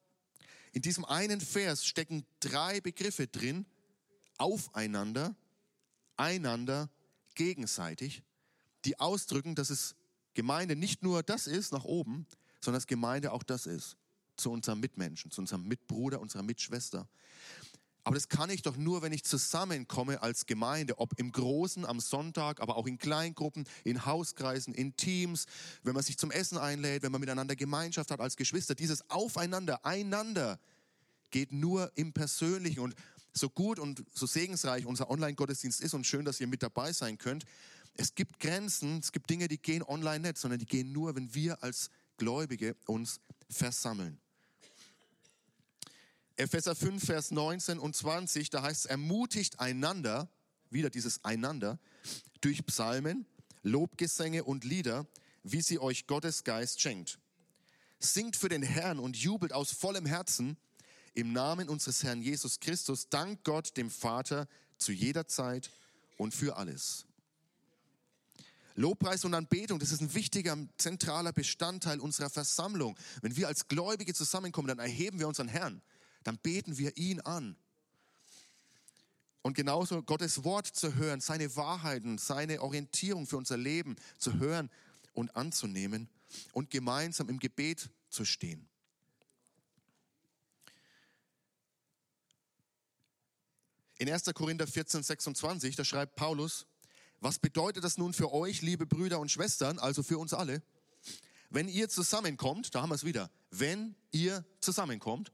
In 0.72 0.82
diesem 0.82 1.04
einen 1.04 1.40
Vers 1.40 1.84
stecken 1.84 2.24
drei 2.38 2.80
Begriffe 2.80 3.26
drin. 3.26 3.66
Aufeinander, 4.38 5.34
einander, 6.16 6.88
gegenseitig, 7.34 8.22
die 8.84 9.00
ausdrücken, 9.00 9.56
dass 9.56 9.70
es 9.70 9.96
Gemeinde 10.34 10.76
nicht 10.76 11.02
nur 11.02 11.24
das 11.24 11.48
ist 11.48 11.72
nach 11.72 11.84
oben, 11.84 12.26
sondern 12.60 12.78
dass 12.78 12.86
Gemeinde 12.86 13.32
auch 13.32 13.42
das 13.42 13.66
ist 13.66 13.96
zu 14.40 14.50
unserem 14.50 14.80
Mitmenschen, 14.80 15.30
zu 15.30 15.40
unserem 15.40 15.66
Mitbruder, 15.66 16.20
unserer 16.20 16.42
Mitschwester. 16.42 17.08
Aber 18.02 18.14
das 18.14 18.28
kann 18.28 18.48
ich 18.48 18.62
doch 18.62 18.76
nur, 18.76 19.02
wenn 19.02 19.12
ich 19.12 19.24
zusammenkomme 19.24 20.22
als 20.22 20.46
Gemeinde, 20.46 20.98
ob 20.98 21.18
im 21.18 21.32
Großen 21.32 21.84
am 21.84 22.00
Sonntag, 22.00 22.60
aber 22.60 22.76
auch 22.76 22.86
in 22.86 22.98
Kleingruppen, 22.98 23.64
in 23.84 24.06
Hauskreisen, 24.06 24.74
in 24.74 24.96
Teams, 24.96 25.44
wenn 25.82 25.94
man 25.94 26.02
sich 26.02 26.16
zum 26.16 26.30
Essen 26.30 26.56
einlädt, 26.56 27.02
wenn 27.02 27.12
man 27.12 27.20
miteinander 27.20 27.56
Gemeinschaft 27.56 28.10
hat 28.10 28.20
als 28.20 28.36
Geschwister. 28.36 28.74
Dieses 28.74 29.08
Aufeinander, 29.10 29.84
einander 29.84 30.58
geht 31.30 31.52
nur 31.52 31.92
im 31.94 32.12
Persönlichen. 32.12 32.80
Und 32.80 32.94
so 33.32 33.50
gut 33.50 33.78
und 33.78 34.04
so 34.12 34.26
segensreich 34.26 34.86
unser 34.86 35.10
Online-Gottesdienst 35.10 35.80
ist 35.80 35.94
und 35.94 36.06
schön, 36.06 36.24
dass 36.24 36.40
ihr 36.40 36.46
mit 36.46 36.62
dabei 36.62 36.92
sein 36.92 37.18
könnt, 37.18 37.44
es 37.94 38.14
gibt 38.14 38.40
Grenzen, 38.40 38.98
es 39.00 39.12
gibt 39.12 39.28
Dinge, 39.28 39.46
die 39.46 39.58
gehen 39.58 39.82
online 39.82 40.20
nicht, 40.20 40.38
sondern 40.38 40.58
die 40.58 40.66
gehen 40.66 40.92
nur, 40.92 41.14
wenn 41.16 41.34
wir 41.34 41.62
als 41.62 41.90
Gläubige 42.16 42.76
uns 42.86 43.20
versammeln. 43.48 44.18
Epheser 46.40 46.74
5, 46.74 47.04
Vers 47.04 47.32
19 47.32 47.78
und 47.78 47.94
20, 47.94 48.48
da 48.48 48.62
heißt 48.62 48.86
es, 48.86 48.90
ermutigt 48.90 49.60
einander, 49.60 50.30
wieder 50.70 50.88
dieses 50.88 51.22
einander, 51.22 51.78
durch 52.40 52.64
Psalmen, 52.64 53.26
Lobgesänge 53.62 54.44
und 54.44 54.64
Lieder, 54.64 55.06
wie 55.42 55.60
sie 55.60 55.78
euch 55.78 56.06
Gottes 56.06 56.42
Geist 56.42 56.80
schenkt. 56.80 57.18
Singt 57.98 58.36
für 58.36 58.48
den 58.48 58.62
Herrn 58.62 58.98
und 59.00 59.18
jubelt 59.18 59.52
aus 59.52 59.70
vollem 59.72 60.06
Herzen 60.06 60.56
im 61.12 61.34
Namen 61.34 61.68
unseres 61.68 62.02
Herrn 62.04 62.22
Jesus 62.22 62.58
Christus. 62.58 63.10
Dank 63.10 63.44
Gott, 63.44 63.76
dem 63.76 63.90
Vater, 63.90 64.48
zu 64.78 64.92
jeder 64.92 65.28
Zeit 65.28 65.70
und 66.16 66.34
für 66.34 66.56
alles. 66.56 67.04
Lobpreis 68.76 69.26
und 69.26 69.34
Anbetung, 69.34 69.78
das 69.78 69.92
ist 69.92 70.00
ein 70.00 70.14
wichtiger, 70.14 70.56
zentraler 70.78 71.34
Bestandteil 71.34 72.00
unserer 72.00 72.30
Versammlung. 72.30 72.98
Wenn 73.20 73.36
wir 73.36 73.46
als 73.46 73.68
Gläubige 73.68 74.14
zusammenkommen, 74.14 74.68
dann 74.68 74.78
erheben 74.78 75.18
wir 75.18 75.28
unseren 75.28 75.48
Herrn 75.48 75.82
dann 76.22 76.38
beten 76.38 76.78
wir 76.78 76.96
ihn 76.96 77.20
an. 77.20 77.56
Und 79.42 79.54
genauso 79.54 80.02
Gottes 80.02 80.44
Wort 80.44 80.66
zu 80.66 80.94
hören, 80.94 81.20
seine 81.20 81.56
Wahrheiten, 81.56 82.18
seine 82.18 82.60
Orientierung 82.60 83.26
für 83.26 83.38
unser 83.38 83.56
Leben 83.56 83.96
zu 84.18 84.38
hören 84.38 84.70
und 85.14 85.34
anzunehmen 85.34 86.08
und 86.52 86.70
gemeinsam 86.70 87.28
im 87.28 87.38
Gebet 87.38 87.88
zu 88.10 88.24
stehen. 88.24 88.68
In 93.98 94.10
1. 94.10 94.24
Korinther 94.34 94.66
14, 94.66 95.02
26, 95.02 95.76
da 95.76 95.84
schreibt 95.84 96.16
Paulus, 96.16 96.66
was 97.20 97.38
bedeutet 97.38 97.84
das 97.84 97.98
nun 97.98 98.14
für 98.14 98.32
euch, 98.32 98.62
liebe 98.62 98.86
Brüder 98.86 99.20
und 99.20 99.30
Schwestern, 99.30 99.78
also 99.78 100.02
für 100.02 100.18
uns 100.18 100.32
alle? 100.32 100.62
wenn 101.50 101.68
ihr 101.68 101.88
zusammenkommt, 101.88 102.74
da 102.74 102.82
haben 102.82 102.90
wir 102.90 102.94
es 102.94 103.04
wieder, 103.04 103.30
wenn 103.50 103.96
ihr 104.12 104.44
zusammenkommt, 104.60 105.32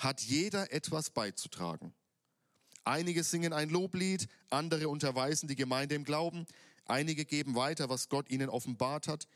hat 0.00 0.22
jeder 0.22 0.72
etwas 0.72 1.10
beizutragen. 1.10 1.92
Einige 2.84 3.22
singen 3.22 3.52
ein 3.52 3.68
Loblied, 3.68 4.28
andere 4.48 4.88
unterweisen 4.88 5.46
die 5.46 5.56
Gemeinde 5.56 5.94
im 5.94 6.04
Glauben, 6.04 6.46
einige 6.86 7.26
geben 7.26 7.54
weiter, 7.54 7.88
was 7.90 8.08
Gott 8.08 8.30
ihnen 8.30 8.48
offenbart 8.48 9.06
hat, 9.06 9.28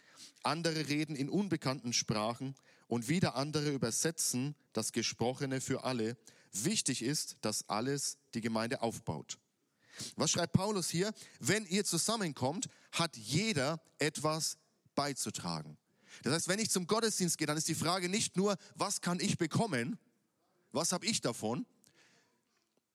andere 0.43 0.89
reden 0.89 1.15
in 1.15 1.29
unbekannten 1.29 1.93
Sprachen 1.93 2.55
und 2.89 3.09
wieder 3.09 3.37
andere 3.37 3.71
übersetzen 3.71 4.57
das 4.73 4.93
Gesprochene 4.93 5.61
für 5.61 5.85
alle. 5.85 6.17
Wichtig 6.53 7.03
ist, 7.03 7.37
dass 7.43 7.69
alles 7.69 8.17
die 8.33 8.41
Gemeinde 8.41 8.81
aufbaut. 8.81 9.39
Was 10.17 10.31
schreibt 10.31 10.55
Paulus 10.55 10.89
hier? 10.89 11.13
Wenn 11.39 11.67
ihr 11.67 11.85
zusammenkommt, 11.85 12.69
hat 12.91 13.17
jeder 13.17 13.81
etwas 13.99 14.57
beizutragen. 14.95 15.77
Das 16.23 16.33
heißt, 16.33 16.49
wenn 16.49 16.59
ich 16.59 16.71
zum 16.71 16.87
Gottesdienst 16.87 17.39
gehe, 17.39 17.47
dann 17.47 17.57
ist 17.57 17.69
die 17.69 17.75
Frage 17.75 18.09
nicht 18.09 18.37
nur, 18.37 18.57
was 18.75 19.01
kann 19.01 19.21
ich 19.21 19.37
bekommen, 19.37 19.99
was 20.75 20.93
habe 20.93 21.07
ich 21.07 21.21
davon? 21.21 21.67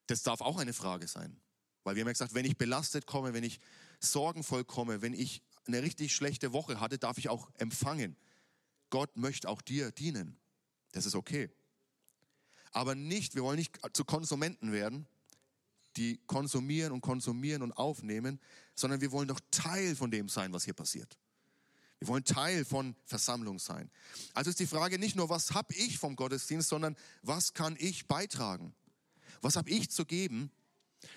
Das 0.08 0.24
darf 0.24 0.42
auch 0.42 0.58
eine 0.58 0.74
Frage 0.74 1.08
sein. 1.08 1.40
Weil 1.84 1.96
wir 1.96 2.02
haben 2.02 2.08
ja 2.08 2.14
gesagt, 2.14 2.34
wenn 2.34 2.46
ich 2.46 2.58
belastet 2.58 3.06
komme, 3.06 3.34
wenn 3.34 3.44
ich 3.44 3.60
sorgenvoll 4.00 4.66
komme, 4.66 5.02
wenn 5.02 5.14
ich 5.14 5.42
eine 5.66 5.82
richtig 5.82 6.14
schlechte 6.14 6.52
Woche 6.52 6.80
hatte, 6.80 6.98
darf 6.98 7.18
ich 7.18 7.30
auch 7.30 7.50
empfangen. 7.58 8.18
Gott 8.90 9.16
möchte 9.18 9.48
auch 9.50 9.62
dir 9.62 9.92
dienen. 9.92 10.38
Das 10.92 11.06
ist 11.06 11.16
okay. 11.16 11.50
Aber 12.72 12.96
nicht, 12.96 13.36
wir 13.36 13.44
wollen 13.44 13.58
nicht 13.58 13.80
zu 13.94 14.04
Konsumenten 14.04 14.72
werden, 14.72 15.08
die 15.96 16.20
konsumieren 16.28 16.92
und 16.92 17.02
konsumieren 17.02 17.62
und 17.62 17.74
aufnehmen, 17.74 18.40
sondern 18.76 19.02
wir 19.02 19.12
wollen 19.12 19.28
doch 19.28 19.40
Teil 19.52 19.96
von 19.96 20.12
dem 20.12 20.30
sein, 20.30 20.54
was 20.54 20.64
hier 20.64 20.74
passiert. 20.74 21.18
Wir 22.00 22.08
wollen 22.08 22.24
Teil 22.24 22.64
von 22.64 22.96
Versammlung 23.06 23.60
sein. 23.60 23.92
Also 24.34 24.50
ist 24.50 24.60
die 24.60 24.68
Frage 24.68 24.98
nicht 24.98 25.16
nur, 25.16 25.30
was 25.30 25.52
habe 25.54 25.74
ich 25.74 25.98
vom 25.98 26.16
Gottesdienst, 26.16 26.70
sondern 26.70 26.96
was 27.22 27.54
kann 27.54 27.76
ich 27.78 28.08
beitragen? 28.08 28.74
Was 29.42 29.58
habe 29.58 29.70
ich 29.70 29.90
zu 29.90 30.06
geben? 30.06 30.52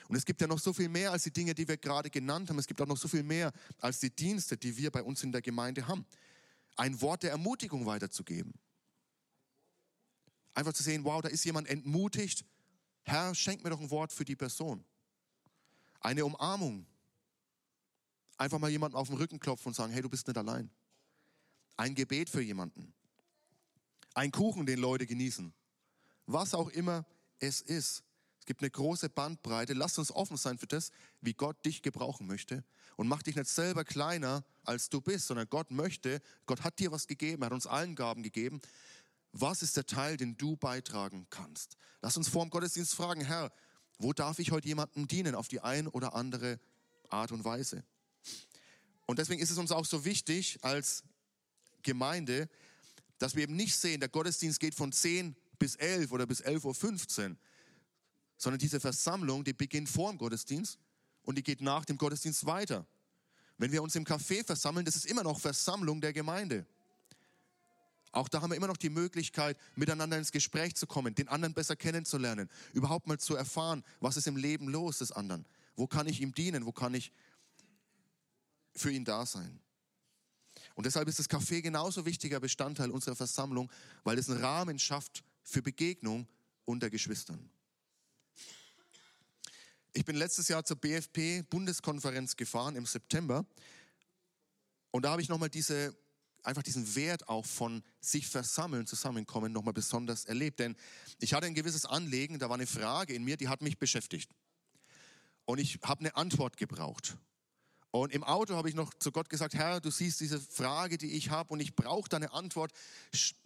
Und 0.08 0.16
es 0.16 0.24
gibt 0.24 0.40
ja 0.40 0.46
noch 0.46 0.58
so 0.58 0.72
viel 0.72 0.88
mehr 0.88 1.12
als 1.12 1.22
die 1.22 1.32
Dinge, 1.32 1.54
die 1.54 1.66
wir 1.66 1.76
gerade 1.76 2.10
genannt 2.10 2.48
haben. 2.50 2.58
Es 2.58 2.66
gibt 2.66 2.80
auch 2.80 2.86
noch 2.86 2.96
so 2.96 3.08
viel 3.08 3.22
mehr 3.22 3.52
als 3.78 4.00
die 4.00 4.10
Dienste, 4.10 4.56
die 4.56 4.76
wir 4.76 4.90
bei 4.90 5.02
uns 5.02 5.22
in 5.22 5.32
der 5.32 5.42
Gemeinde 5.42 5.86
haben. 5.86 6.04
Ein 6.76 7.00
Wort 7.00 7.22
der 7.22 7.30
Ermutigung 7.30 7.86
weiterzugeben. 7.86 8.54
Einfach 10.54 10.72
zu 10.72 10.82
sehen, 10.82 11.04
wow, 11.04 11.22
da 11.22 11.28
ist 11.28 11.44
jemand 11.44 11.68
entmutigt. 11.68 12.44
Herr, 13.02 13.34
schenk 13.34 13.64
mir 13.64 13.70
doch 13.70 13.80
ein 13.80 13.90
Wort 13.90 14.12
für 14.12 14.24
die 14.24 14.36
Person. 14.36 14.84
Eine 16.00 16.24
Umarmung. 16.24 16.86
Einfach 18.42 18.58
mal 18.58 18.70
jemanden 18.70 18.96
auf 18.96 19.06
den 19.06 19.18
Rücken 19.18 19.38
klopfen 19.38 19.68
und 19.68 19.74
sagen, 19.74 19.92
hey, 19.92 20.02
du 20.02 20.08
bist 20.08 20.26
nicht 20.26 20.36
allein. 20.36 20.68
Ein 21.76 21.94
Gebet 21.94 22.28
für 22.28 22.40
jemanden. 22.40 22.92
Ein 24.14 24.32
Kuchen, 24.32 24.66
den 24.66 24.80
Leute 24.80 25.06
genießen. 25.06 25.54
Was 26.26 26.52
auch 26.52 26.68
immer 26.70 27.06
es 27.38 27.60
ist. 27.60 28.02
Es 28.40 28.46
gibt 28.46 28.60
eine 28.60 28.70
große 28.70 29.10
Bandbreite. 29.10 29.74
Lass 29.74 29.96
uns 29.96 30.10
offen 30.10 30.36
sein 30.36 30.58
für 30.58 30.66
das, 30.66 30.90
wie 31.20 31.34
Gott 31.34 31.64
dich 31.64 31.82
gebrauchen 31.82 32.26
möchte. 32.26 32.64
Und 32.96 33.06
mach 33.06 33.22
dich 33.22 33.36
nicht 33.36 33.48
selber 33.48 33.84
kleiner, 33.84 34.44
als 34.64 34.88
du 34.88 35.00
bist, 35.00 35.28
sondern 35.28 35.48
Gott 35.48 35.70
möchte, 35.70 36.20
Gott 36.46 36.64
hat 36.64 36.80
dir 36.80 36.90
was 36.90 37.06
gegeben, 37.06 37.42
er 37.42 37.46
hat 37.46 37.52
uns 37.52 37.68
allen 37.68 37.94
Gaben 37.94 38.24
gegeben. 38.24 38.60
Was 39.30 39.62
ist 39.62 39.76
der 39.76 39.86
Teil, 39.86 40.16
den 40.16 40.36
du 40.36 40.56
beitragen 40.56 41.28
kannst? 41.30 41.76
Lass 42.00 42.16
uns 42.16 42.28
vor 42.28 42.44
dem 42.44 42.50
Gottesdienst 42.50 42.92
fragen, 42.92 43.24
Herr, 43.24 43.52
wo 43.98 44.12
darf 44.12 44.40
ich 44.40 44.50
heute 44.50 44.66
jemandem 44.66 45.06
dienen 45.06 45.36
auf 45.36 45.46
die 45.46 45.60
ein 45.60 45.86
oder 45.86 46.16
andere 46.16 46.58
Art 47.08 47.30
und 47.30 47.44
Weise? 47.44 47.84
Und 49.06 49.18
deswegen 49.18 49.40
ist 49.42 49.50
es 49.50 49.58
uns 49.58 49.72
auch 49.72 49.84
so 49.84 50.04
wichtig 50.04 50.58
als 50.62 51.02
Gemeinde, 51.82 52.48
dass 53.18 53.34
wir 53.34 53.42
eben 53.42 53.56
nicht 53.56 53.76
sehen, 53.76 54.00
der 54.00 54.08
Gottesdienst 54.08 54.60
geht 54.60 54.74
von 54.74 54.92
10 54.92 55.36
bis 55.58 55.76
11 55.76 56.10
oder 56.12 56.26
bis 56.26 56.42
11.15 56.42 57.30
Uhr, 57.30 57.36
sondern 58.36 58.58
diese 58.58 58.80
Versammlung, 58.80 59.44
die 59.44 59.52
beginnt 59.52 59.88
vor 59.88 60.10
dem 60.10 60.18
Gottesdienst 60.18 60.78
und 61.22 61.36
die 61.36 61.42
geht 61.42 61.60
nach 61.60 61.84
dem 61.84 61.98
Gottesdienst 61.98 62.46
weiter. 62.46 62.86
Wenn 63.58 63.70
wir 63.70 63.82
uns 63.82 63.94
im 63.94 64.04
Café 64.04 64.44
versammeln, 64.44 64.84
das 64.84 64.96
ist 64.96 65.06
immer 65.06 65.22
noch 65.22 65.38
Versammlung 65.38 66.00
der 66.00 66.12
Gemeinde. 66.12 66.66
Auch 68.10 68.28
da 68.28 68.42
haben 68.42 68.50
wir 68.50 68.56
immer 68.56 68.66
noch 68.66 68.76
die 68.76 68.90
Möglichkeit, 68.90 69.56
miteinander 69.74 70.18
ins 70.18 70.32
Gespräch 70.32 70.74
zu 70.74 70.86
kommen, 70.86 71.14
den 71.14 71.28
anderen 71.28 71.54
besser 71.54 71.76
kennenzulernen, 71.76 72.50
überhaupt 72.72 73.06
mal 73.06 73.18
zu 73.18 73.36
erfahren, 73.36 73.84
was 74.00 74.16
ist 74.16 74.26
im 74.26 74.36
Leben 74.36 74.68
los 74.68 74.98
des 74.98 75.12
anderen. 75.12 75.46
Wo 75.76 75.86
kann 75.86 76.06
ich 76.06 76.20
ihm 76.20 76.34
dienen? 76.34 76.66
Wo 76.66 76.72
kann 76.72 76.92
ich 76.92 77.12
für 78.74 78.90
ihn 78.90 79.04
da 79.04 79.26
sein? 79.26 79.60
Und 80.74 80.86
deshalb 80.86 81.08
ist 81.08 81.18
das 81.18 81.28
Café 81.28 81.60
genauso 81.60 82.06
wichtiger 82.06 82.40
Bestandteil 82.40 82.90
unserer 82.90 83.16
Versammlung, 83.16 83.70
weil 84.04 84.18
es 84.18 84.28
einen 84.28 84.40
Rahmen 84.40 84.78
schafft 84.78 85.22
für 85.42 85.62
Begegnung 85.62 86.26
unter 86.64 86.90
Geschwistern. 86.90 87.50
Ich 89.92 90.04
bin 90.04 90.16
letztes 90.16 90.48
Jahr 90.48 90.64
zur 90.64 90.76
BFP 90.76 91.42
Bundeskonferenz 91.50 92.36
gefahren 92.36 92.76
im 92.76 92.86
September 92.86 93.44
und 94.90 95.04
da 95.04 95.10
habe 95.10 95.22
ich 95.22 95.28
nochmal 95.28 95.50
diese 95.50 95.94
einfach 96.44 96.62
diesen 96.62 96.94
Wert 96.94 97.28
auch 97.28 97.46
von 97.46 97.82
sich 98.00 98.26
versammeln, 98.26 98.86
zusammenkommen 98.86 99.52
nochmal 99.52 99.74
besonders 99.74 100.24
erlebt. 100.24 100.58
Denn 100.58 100.76
ich 101.18 101.34
hatte 101.34 101.46
ein 101.46 101.54
gewisses 101.54 101.86
Anliegen, 101.86 102.38
da 102.38 102.48
war 102.48 102.54
eine 102.54 102.66
Frage 102.66 103.14
in 103.14 103.24
mir, 103.24 103.36
die 103.36 103.48
hat 103.48 103.62
mich 103.62 103.78
beschäftigt. 103.78 104.30
Und 105.44 105.58
ich 105.58 105.78
habe 105.82 106.00
eine 106.00 106.16
Antwort 106.16 106.56
gebraucht. 106.56 107.16
Und 107.92 108.10
im 108.12 108.24
Auto 108.24 108.56
habe 108.56 108.70
ich 108.70 108.74
noch 108.74 108.94
zu 108.94 109.12
Gott 109.12 109.28
gesagt, 109.28 109.52
Herr, 109.52 109.78
du 109.78 109.90
siehst 109.90 110.18
diese 110.20 110.40
Frage, 110.40 110.96
die 110.96 111.12
ich 111.12 111.28
habe 111.28 111.52
und 111.52 111.60
ich 111.60 111.76
brauche 111.76 112.08
deine 112.08 112.32
Antwort. 112.32 112.72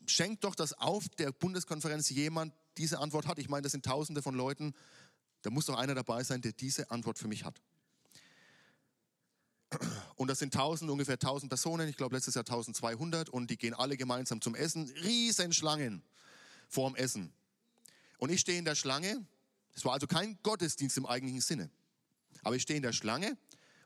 Schenk 0.06 0.40
doch, 0.40 0.54
dass 0.54 0.72
auf 0.72 1.08
der 1.18 1.32
Bundeskonferenz 1.32 2.10
jemand 2.10 2.54
diese 2.78 3.00
Antwort 3.00 3.26
hat. 3.26 3.40
Ich 3.40 3.48
meine, 3.48 3.62
das 3.62 3.72
sind 3.72 3.84
tausende 3.84 4.22
von 4.22 4.36
Leuten. 4.36 4.72
Da 5.42 5.50
muss 5.50 5.66
doch 5.66 5.76
einer 5.76 5.96
dabei 5.96 6.22
sein, 6.22 6.42
der 6.42 6.52
diese 6.52 6.92
Antwort 6.92 7.18
für 7.18 7.26
mich 7.26 7.44
hat. 7.44 7.60
Und 10.14 10.28
das 10.28 10.38
sind 10.38 10.54
1000, 10.54 10.92
ungefähr 10.92 11.14
1000 11.14 11.50
Personen, 11.50 11.88
ich 11.88 11.96
glaube 11.96 12.14
letztes 12.14 12.36
Jahr 12.36 12.44
1200 12.44 13.28
und 13.28 13.50
die 13.50 13.58
gehen 13.58 13.74
alle 13.74 13.96
gemeinsam 13.96 14.40
zum 14.40 14.54
Essen. 14.54 14.88
Riesenschlangen 15.02 16.04
vorm 16.68 16.94
Essen. 16.94 17.32
Und 18.18 18.30
ich 18.30 18.40
stehe 18.40 18.60
in 18.60 18.64
der 18.64 18.76
Schlange. 18.76 19.26
Es 19.74 19.84
war 19.84 19.94
also 19.94 20.06
kein 20.06 20.38
Gottesdienst 20.44 20.96
im 20.98 21.04
eigentlichen 21.04 21.40
Sinne. 21.40 21.68
Aber 22.42 22.54
ich 22.54 22.62
stehe 22.62 22.76
in 22.76 22.84
der 22.84 22.92
Schlange 22.92 23.36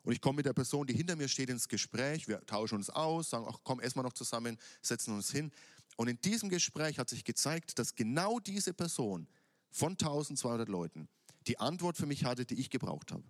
und 0.03 0.13
ich 0.13 0.21
komme 0.21 0.37
mit 0.37 0.47
der 0.47 0.53
Person, 0.53 0.87
die 0.87 0.95
hinter 0.95 1.17
mir 1.17 1.29
steht, 1.29 1.51
ins 1.51 1.69
Gespräch. 1.69 2.27
Wir 2.27 2.45
tauschen 2.47 2.77
uns 2.77 2.91
aus, 2.91 3.31
sagen, 3.31 3.47
ach 3.49 3.59
komm, 3.65 3.81
wir 3.81 4.03
noch 4.03 4.15
zusammen, 4.15 4.57
setzen 4.81 5.15
uns 5.15 5.31
hin. 5.31 5.53
Und 5.97 6.09
in 6.09 6.21
diesem 6.23 6.49
Gespräch 6.49 6.99
hat 6.99 7.11
sich 7.11 7.25
gezeigt, 7.25 7.79
dass 7.79 7.95
genau 7.95 8.39
diese 8.39 8.73
Person 8.73 9.27
von 9.71 9.93
1200 9.93 10.69
Leuten 10.69 11.09
die 11.47 11.59
Antwort 11.59 11.97
für 11.97 12.07
mich 12.07 12.25
hatte, 12.25 12.47
die 12.47 12.55
ich 12.55 12.71
gebraucht 12.71 13.13
habe. 13.13 13.25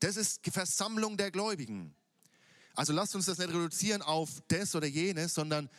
Das 0.00 0.16
ist 0.16 0.40
Versammlung 0.50 1.16
der 1.16 1.30
Gläubigen. 1.30 1.94
Also 2.74 2.92
lasst 2.92 3.14
uns 3.14 3.26
das 3.26 3.38
nicht 3.38 3.48
reduzieren 3.48 4.02
auf 4.02 4.42
das 4.48 4.74
oder 4.74 4.86
jenes, 4.86 5.34
sondern 5.34 5.70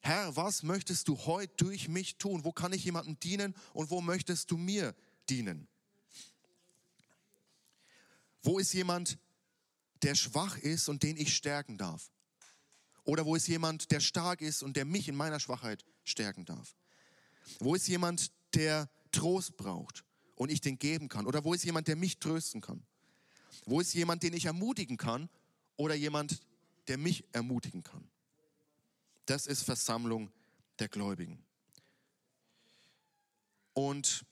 Herr, 0.00 0.34
was 0.36 0.62
möchtest 0.62 1.08
du 1.08 1.18
heute 1.26 1.52
durch 1.56 1.88
mich 1.88 2.16
tun? 2.16 2.44
Wo 2.44 2.52
kann 2.52 2.72
ich 2.72 2.84
jemandem 2.84 3.20
dienen 3.20 3.54
und 3.74 3.90
wo 3.90 4.00
möchtest 4.00 4.50
du 4.50 4.56
mir 4.56 4.94
dienen? 5.28 5.68
Wo 8.42 8.58
ist 8.58 8.72
jemand, 8.72 9.18
der 10.02 10.14
schwach 10.14 10.56
ist 10.58 10.88
und 10.88 11.02
den 11.02 11.16
ich 11.16 11.34
stärken 11.34 11.76
darf? 11.76 12.10
Oder 13.04 13.24
wo 13.24 13.34
ist 13.36 13.48
jemand, 13.48 13.90
der 13.90 14.00
stark 14.00 14.40
ist 14.40 14.62
und 14.62 14.76
der 14.76 14.84
mich 14.84 15.08
in 15.08 15.16
meiner 15.16 15.40
Schwachheit 15.40 15.84
stärken 16.04 16.44
darf? 16.44 16.74
Wo 17.58 17.74
ist 17.74 17.88
jemand, 17.88 18.30
der 18.54 18.88
Trost 19.12 19.56
braucht 19.56 20.04
und 20.36 20.50
ich 20.50 20.60
den 20.60 20.78
geben 20.78 21.08
kann? 21.08 21.26
Oder 21.26 21.44
wo 21.44 21.54
ist 21.54 21.64
jemand, 21.64 21.88
der 21.88 21.96
mich 21.96 22.18
trösten 22.18 22.60
kann? 22.60 22.82
Wo 23.66 23.80
ist 23.80 23.92
jemand, 23.94 24.22
den 24.22 24.32
ich 24.32 24.46
ermutigen 24.46 24.96
kann 24.96 25.28
oder 25.76 25.94
jemand, 25.94 26.40
der 26.88 26.98
mich 26.98 27.24
ermutigen 27.32 27.82
kann? 27.82 28.08
Das 29.26 29.46
ist 29.46 29.62
Versammlung 29.62 30.30
der 30.78 30.88
Gläubigen. 30.88 31.44
Und 33.74 34.24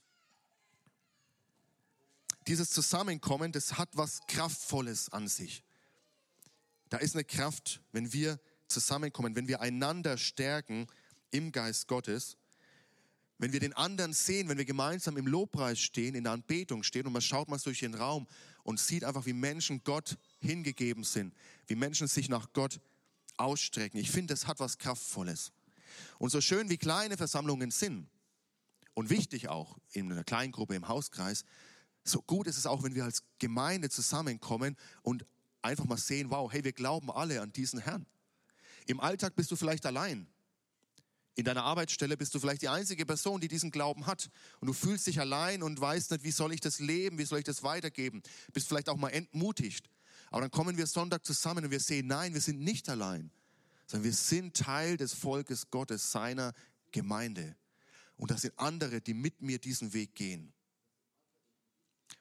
dieses 2.48 2.70
Zusammenkommen, 2.70 3.52
das 3.52 3.76
hat 3.76 3.90
was 3.92 4.20
Kraftvolles 4.26 5.12
an 5.12 5.28
sich. 5.28 5.62
Da 6.88 6.96
ist 6.96 7.14
eine 7.14 7.24
Kraft, 7.24 7.82
wenn 7.92 8.12
wir 8.12 8.40
zusammenkommen, 8.68 9.36
wenn 9.36 9.48
wir 9.48 9.60
einander 9.60 10.16
stärken 10.16 10.86
im 11.30 11.52
Geist 11.52 11.88
Gottes, 11.88 12.38
wenn 13.36 13.52
wir 13.52 13.60
den 13.60 13.74
anderen 13.74 14.14
sehen, 14.14 14.48
wenn 14.48 14.58
wir 14.58 14.64
gemeinsam 14.64 15.16
im 15.16 15.26
Lobpreis 15.26 15.78
stehen, 15.78 16.14
in 16.14 16.24
der 16.24 16.32
Anbetung 16.32 16.82
stehen 16.82 17.06
und 17.06 17.12
man 17.12 17.22
schaut 17.22 17.48
mal 17.48 17.58
durch 17.58 17.80
den 17.80 17.94
Raum 17.94 18.26
und 18.64 18.80
sieht 18.80 19.04
einfach, 19.04 19.26
wie 19.26 19.34
Menschen 19.34 19.84
Gott 19.84 20.18
hingegeben 20.40 21.04
sind, 21.04 21.34
wie 21.66 21.76
Menschen 21.76 22.08
sich 22.08 22.28
nach 22.28 22.52
Gott 22.52 22.80
ausstrecken. 23.36 24.00
Ich 24.00 24.10
finde, 24.10 24.32
das 24.34 24.46
hat 24.46 24.58
was 24.58 24.78
Kraftvolles. 24.78 25.52
Und 26.18 26.30
so 26.30 26.40
schön 26.40 26.68
wie 26.70 26.78
kleine 26.78 27.16
Versammlungen 27.16 27.70
sind 27.70 28.08
und 28.94 29.10
wichtig 29.10 29.48
auch 29.48 29.78
in 29.92 30.10
einer 30.10 30.24
kleinen 30.24 30.50
Gruppe 30.50 30.74
im 30.74 30.88
Hauskreis, 30.88 31.44
so 32.08 32.22
gut 32.22 32.46
ist 32.46 32.58
es 32.58 32.66
auch, 32.66 32.82
wenn 32.82 32.94
wir 32.94 33.04
als 33.04 33.22
Gemeinde 33.38 33.90
zusammenkommen 33.90 34.76
und 35.02 35.24
einfach 35.62 35.84
mal 35.84 35.96
sehen, 35.96 36.30
wow, 36.30 36.50
hey, 36.52 36.64
wir 36.64 36.72
glauben 36.72 37.10
alle 37.10 37.40
an 37.40 37.52
diesen 37.52 37.80
Herrn. 37.80 38.06
Im 38.86 39.00
Alltag 39.00 39.36
bist 39.36 39.50
du 39.50 39.56
vielleicht 39.56 39.84
allein. 39.86 40.26
In 41.34 41.44
deiner 41.44 41.62
Arbeitsstelle 41.62 42.16
bist 42.16 42.34
du 42.34 42.40
vielleicht 42.40 42.62
die 42.62 42.68
einzige 42.68 43.06
Person, 43.06 43.40
die 43.40 43.46
diesen 43.46 43.70
Glauben 43.70 44.06
hat. 44.06 44.28
Und 44.60 44.66
du 44.66 44.72
fühlst 44.72 45.06
dich 45.06 45.20
allein 45.20 45.62
und 45.62 45.80
weißt 45.80 46.10
nicht, 46.10 46.24
wie 46.24 46.32
soll 46.32 46.52
ich 46.52 46.60
das 46.60 46.80
leben, 46.80 47.18
wie 47.18 47.24
soll 47.24 47.38
ich 47.38 47.44
das 47.44 47.62
weitergeben. 47.62 48.22
Bist 48.52 48.66
vielleicht 48.66 48.88
auch 48.88 48.96
mal 48.96 49.10
entmutigt. 49.10 49.88
Aber 50.30 50.40
dann 50.40 50.50
kommen 50.50 50.76
wir 50.76 50.86
Sonntag 50.86 51.24
zusammen 51.24 51.64
und 51.64 51.70
wir 51.70 51.80
sehen, 51.80 52.08
nein, 52.08 52.34
wir 52.34 52.40
sind 52.40 52.60
nicht 52.60 52.88
allein, 52.88 53.30
sondern 53.86 54.04
wir 54.04 54.14
sind 54.14 54.56
Teil 54.56 54.96
des 54.96 55.14
Volkes 55.14 55.70
Gottes, 55.70 56.10
seiner 56.10 56.54
Gemeinde. 56.90 57.56
Und 58.16 58.30
das 58.30 58.42
sind 58.42 58.58
andere, 58.58 59.00
die 59.00 59.14
mit 59.14 59.40
mir 59.40 59.58
diesen 59.58 59.92
Weg 59.92 60.14
gehen. 60.14 60.52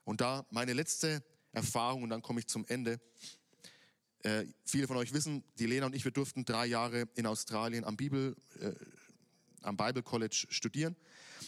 Und 0.04 0.22
da 0.22 0.46
meine 0.52 0.74
letzte 0.74 1.24
Erfahrung, 1.52 2.04
und 2.04 2.10
dann 2.10 2.22
komme 2.22 2.40
ich 2.40 2.48
zum 2.48 2.66
Ende. 2.68 3.00
Äh, 4.24 4.46
viele 4.66 4.88
von 4.88 4.98
euch 4.98 5.14
wissen, 5.14 5.44
die 5.60 5.66
Lena 5.66 5.86
und 5.86 5.96
ich, 5.96 6.04
wir 6.04 6.12
durften 6.12 6.46
drei 6.46 6.66
Jahre 6.66 7.08
in 7.16 7.26
Australien 7.26 7.84
am 7.84 7.98
Bibel, 7.98 8.36
äh, 8.60 8.74
am 9.62 9.78
Bible 9.78 10.04
College 10.04 10.48
studieren. 10.50 10.96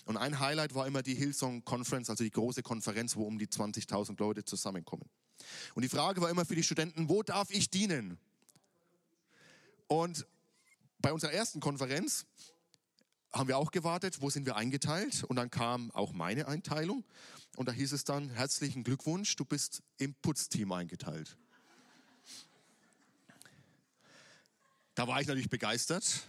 Und 0.05 0.17
ein 0.17 0.39
Highlight 0.39 0.75
war 0.75 0.87
immer 0.87 1.03
die 1.03 1.15
Hillsong 1.15 1.63
Conference, 1.65 2.09
also 2.09 2.23
die 2.23 2.31
große 2.31 2.63
Konferenz, 2.63 3.15
wo 3.15 3.23
um 3.23 3.37
die 3.37 3.47
20.000 3.47 4.19
Leute 4.19 4.43
zusammenkommen. 4.43 5.09
Und 5.73 5.83
die 5.83 5.89
Frage 5.89 6.21
war 6.21 6.29
immer 6.29 6.45
für 6.45 6.55
die 6.55 6.63
Studenten, 6.63 7.09
wo 7.09 7.23
darf 7.23 7.49
ich 7.51 7.69
dienen? 7.69 8.17
Und 9.87 10.25
bei 10.99 11.13
unserer 11.13 11.31
ersten 11.31 11.59
Konferenz 11.59 12.25
haben 13.31 13.47
wir 13.47 13.57
auch 13.57 13.71
gewartet, 13.71 14.21
wo 14.21 14.29
sind 14.29 14.45
wir 14.45 14.55
eingeteilt? 14.55 15.23
Und 15.23 15.35
dann 15.35 15.51
kam 15.51 15.91
auch 15.91 16.13
meine 16.13 16.47
Einteilung. 16.47 17.03
Und 17.55 17.67
da 17.67 17.71
hieß 17.71 17.91
es 17.93 18.03
dann, 18.03 18.29
herzlichen 18.29 18.83
Glückwunsch, 18.83 19.35
du 19.35 19.45
bist 19.45 19.83
im 19.97 20.13
Putzteam 20.15 20.71
eingeteilt. 20.71 21.37
Da 24.95 25.07
war 25.07 25.21
ich 25.21 25.27
natürlich 25.27 25.49
begeistert. 25.49 26.27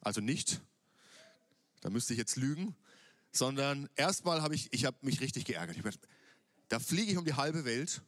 Also 0.00 0.20
nicht, 0.20 0.62
da 1.80 1.90
müsste 1.90 2.14
ich 2.14 2.18
jetzt 2.18 2.36
lügen, 2.36 2.74
sondern 3.32 3.88
erstmal 3.96 4.42
habe 4.42 4.54
ich, 4.54 4.72
ich 4.72 4.84
habe 4.84 4.96
mich 5.02 5.20
richtig 5.20 5.44
geärgert. 5.44 5.76
Gedacht, 5.76 6.00
da 6.68 6.78
fliege 6.78 7.12
ich 7.12 7.18
um 7.18 7.24
die 7.24 7.34
halbe 7.34 7.64
Welt, 7.64 8.02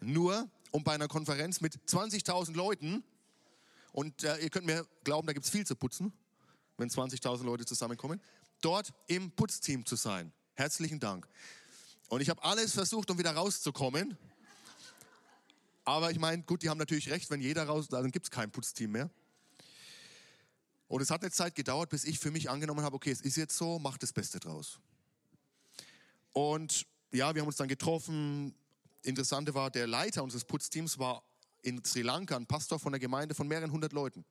nur 0.00 0.48
um 0.70 0.84
bei 0.84 0.92
einer 0.92 1.08
Konferenz 1.08 1.60
mit 1.60 1.76
20.000 1.88 2.54
Leuten, 2.54 3.02
und 3.92 4.22
äh, 4.22 4.38
ihr 4.38 4.50
könnt 4.50 4.66
mir 4.66 4.86
glauben, 5.02 5.26
da 5.26 5.32
gibt 5.32 5.44
es 5.44 5.50
viel 5.50 5.66
zu 5.66 5.74
putzen, 5.74 6.12
wenn 6.80 6.90
20.000 6.90 7.44
Leute 7.44 7.64
zusammenkommen, 7.64 8.20
dort 8.60 8.92
im 9.06 9.30
Putzteam 9.30 9.84
zu 9.86 9.96
sein. 9.96 10.32
Herzlichen 10.54 11.00
Dank. 11.00 11.28
Und 12.08 12.20
ich 12.20 12.28
habe 12.28 12.42
alles 12.42 12.72
versucht, 12.72 13.10
um 13.10 13.18
wieder 13.18 13.32
rauszukommen. 13.32 14.16
Aber 15.84 16.10
ich 16.10 16.18
meine, 16.18 16.42
gut, 16.42 16.62
die 16.62 16.68
haben 16.68 16.78
natürlich 16.78 17.10
recht, 17.10 17.30
wenn 17.30 17.40
jeder 17.40 17.64
raus, 17.64 17.88
dann 17.88 18.10
gibt 18.10 18.26
es 18.26 18.30
kein 18.30 18.50
Putzteam 18.50 18.92
mehr. 18.92 19.10
Und 20.88 21.00
es 21.00 21.10
hat 21.10 21.22
eine 21.22 21.30
Zeit 21.30 21.54
gedauert, 21.54 21.90
bis 21.90 22.04
ich 22.04 22.18
für 22.18 22.30
mich 22.30 22.50
angenommen 22.50 22.82
habe, 22.82 22.96
okay, 22.96 23.12
es 23.12 23.20
ist 23.20 23.36
jetzt 23.36 23.56
so, 23.56 23.78
mach 23.78 23.96
das 23.96 24.12
Beste 24.12 24.40
draus. 24.40 24.80
Und 26.32 26.86
ja, 27.12 27.34
wir 27.34 27.42
haben 27.42 27.48
uns 27.48 27.56
dann 27.56 27.68
getroffen. 27.68 28.54
Interessante 29.02 29.54
war, 29.54 29.70
der 29.70 29.86
Leiter 29.86 30.22
unseres 30.22 30.44
Putzteams 30.44 30.98
war 30.98 31.22
in 31.62 31.84
Sri 31.84 32.02
Lanka 32.02 32.36
ein 32.36 32.46
Pastor 32.46 32.78
von 32.78 32.92
der 32.92 33.00
Gemeinde 33.00 33.34
von 33.34 33.46
mehreren 33.46 33.70
hundert 33.70 33.92
Leuten. 33.92 34.24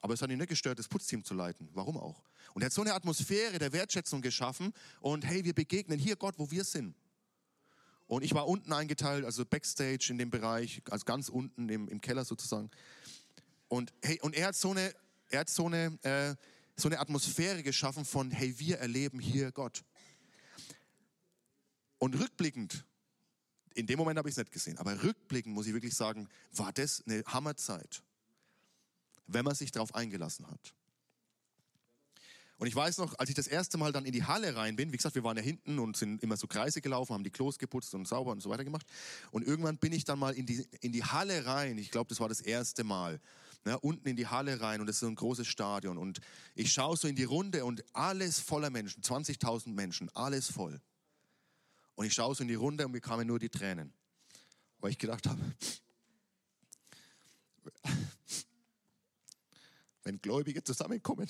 Aber 0.00 0.14
es 0.14 0.22
hat 0.22 0.30
ihn 0.30 0.38
nicht 0.38 0.48
gestört, 0.48 0.78
das 0.78 0.88
Putzteam 0.88 1.24
zu 1.24 1.34
leiten. 1.34 1.68
Warum 1.72 1.96
auch? 1.96 2.22
Und 2.54 2.62
er 2.62 2.66
hat 2.66 2.72
so 2.72 2.80
eine 2.80 2.94
Atmosphäre 2.94 3.58
der 3.58 3.72
Wertschätzung 3.72 4.22
geschaffen. 4.22 4.72
Und 5.00 5.24
hey, 5.24 5.44
wir 5.44 5.54
begegnen 5.54 5.98
hier 5.98 6.16
Gott, 6.16 6.34
wo 6.38 6.50
wir 6.50 6.64
sind. 6.64 6.94
Und 8.06 8.24
ich 8.24 8.34
war 8.34 8.48
unten 8.48 8.72
eingeteilt, 8.72 9.24
also 9.24 9.44
Backstage 9.44 10.08
in 10.10 10.18
dem 10.18 10.30
Bereich, 10.30 10.82
also 10.90 11.04
ganz 11.04 11.28
unten 11.28 11.68
im, 11.68 11.88
im 11.88 12.00
Keller 12.00 12.24
sozusagen. 12.24 12.70
Und 13.68 13.92
hey, 14.02 14.18
und 14.22 14.34
er 14.34 14.48
hat 14.48 14.56
so 14.56 14.70
eine 14.70 14.92
er 15.30 15.40
hat 15.40 15.48
so 15.48 15.66
eine, 15.66 15.98
äh, 16.02 16.34
so 16.76 16.88
eine 16.88 16.98
Atmosphäre 16.98 17.62
geschaffen 17.62 18.04
von, 18.04 18.30
hey, 18.30 18.58
wir 18.58 18.78
erleben 18.78 19.20
hier 19.20 19.52
Gott. 19.52 19.84
Und 21.98 22.18
rückblickend, 22.18 22.84
in 23.74 23.86
dem 23.86 23.98
Moment 23.98 24.18
habe 24.18 24.28
ich 24.28 24.34
es 24.34 24.38
nicht 24.38 24.52
gesehen, 24.52 24.78
aber 24.78 25.02
rückblickend 25.02 25.54
muss 25.54 25.66
ich 25.66 25.72
wirklich 25.72 25.94
sagen, 25.94 26.28
war 26.52 26.72
das 26.72 27.02
eine 27.06 27.22
Hammerzeit, 27.26 28.02
wenn 29.32 29.44
man 29.44 29.54
sich 29.54 29.70
darauf 29.72 29.94
eingelassen 29.94 30.46
hat. 30.46 30.74
Und 32.58 32.66
ich 32.66 32.76
weiß 32.76 32.98
noch, 32.98 33.18
als 33.18 33.30
ich 33.30 33.34
das 33.34 33.46
erste 33.46 33.78
Mal 33.78 33.90
dann 33.90 34.04
in 34.04 34.12
die 34.12 34.24
Halle 34.24 34.54
rein 34.54 34.76
bin, 34.76 34.92
wie 34.92 34.98
gesagt, 34.98 35.14
wir 35.14 35.24
waren 35.24 35.36
ja 35.36 35.42
hinten 35.42 35.78
und 35.78 35.96
sind 35.96 36.22
immer 36.22 36.36
so 36.36 36.46
Kreise 36.46 36.82
gelaufen, 36.82 37.14
haben 37.14 37.24
die 37.24 37.30
Klos 37.30 37.58
geputzt 37.58 37.94
und 37.94 38.06
sauber 38.06 38.32
und 38.32 38.42
so 38.42 38.50
weiter 38.50 38.64
gemacht. 38.64 38.86
Und 39.30 39.46
irgendwann 39.46 39.78
bin 39.78 39.94
ich 39.94 40.04
dann 40.04 40.18
mal 40.18 40.34
in 40.34 40.44
die, 40.44 40.66
in 40.82 40.92
die 40.92 41.02
Halle 41.02 41.46
rein. 41.46 41.78
Ich 41.78 41.90
glaube, 41.90 42.08
das 42.08 42.20
war 42.20 42.28
das 42.28 42.42
erste 42.42 42.84
Mal 42.84 43.18
ne, 43.64 43.78
unten 43.80 44.08
in 44.08 44.16
die 44.16 44.26
Halle 44.26 44.60
rein 44.60 44.80
und 44.80 44.86
das 44.86 44.96
ist 44.96 45.00
so 45.00 45.06
ein 45.06 45.14
großes 45.14 45.46
Stadion. 45.46 45.98
Und 45.98 46.20
ich 46.54 46.72
schaue 46.72 46.96
so 46.96 47.08
in 47.08 47.16
die 47.16 47.24
Runde 47.24 47.64
und 47.64 47.84
alles 47.94 48.40
voller 48.40 48.70
Menschen, 48.70 49.02
20.000 49.02 49.70
Menschen, 49.70 50.10
alles 50.14 50.50
voll. 50.50 50.80
Und 51.94 52.06
ich 52.06 52.12
schaue 52.12 52.34
so 52.34 52.42
in 52.42 52.48
die 52.48 52.54
Runde 52.54 52.86
und 52.86 52.92
mir 52.92 53.00
kamen 53.00 53.26
nur 53.26 53.38
die 53.38 53.48
Tränen, 53.48 53.92
weil 54.80 54.90
ich 54.90 54.98
gedacht 54.98 55.26
habe, 55.26 55.40
wenn 60.02 60.20
Gläubige 60.20 60.62
zusammenkommen, 60.62 61.28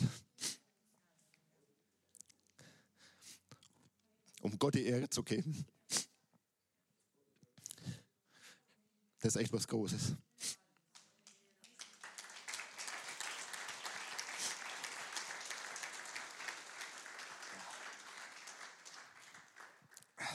um 4.42 4.58
Gott 4.58 4.74
die 4.74 4.86
Ehre 4.86 5.08
zu 5.10 5.22
geben, 5.22 5.66
das 9.20 9.34
ist 9.34 9.42
echt 9.42 9.52
was 9.52 9.68
Großes. 9.68 10.16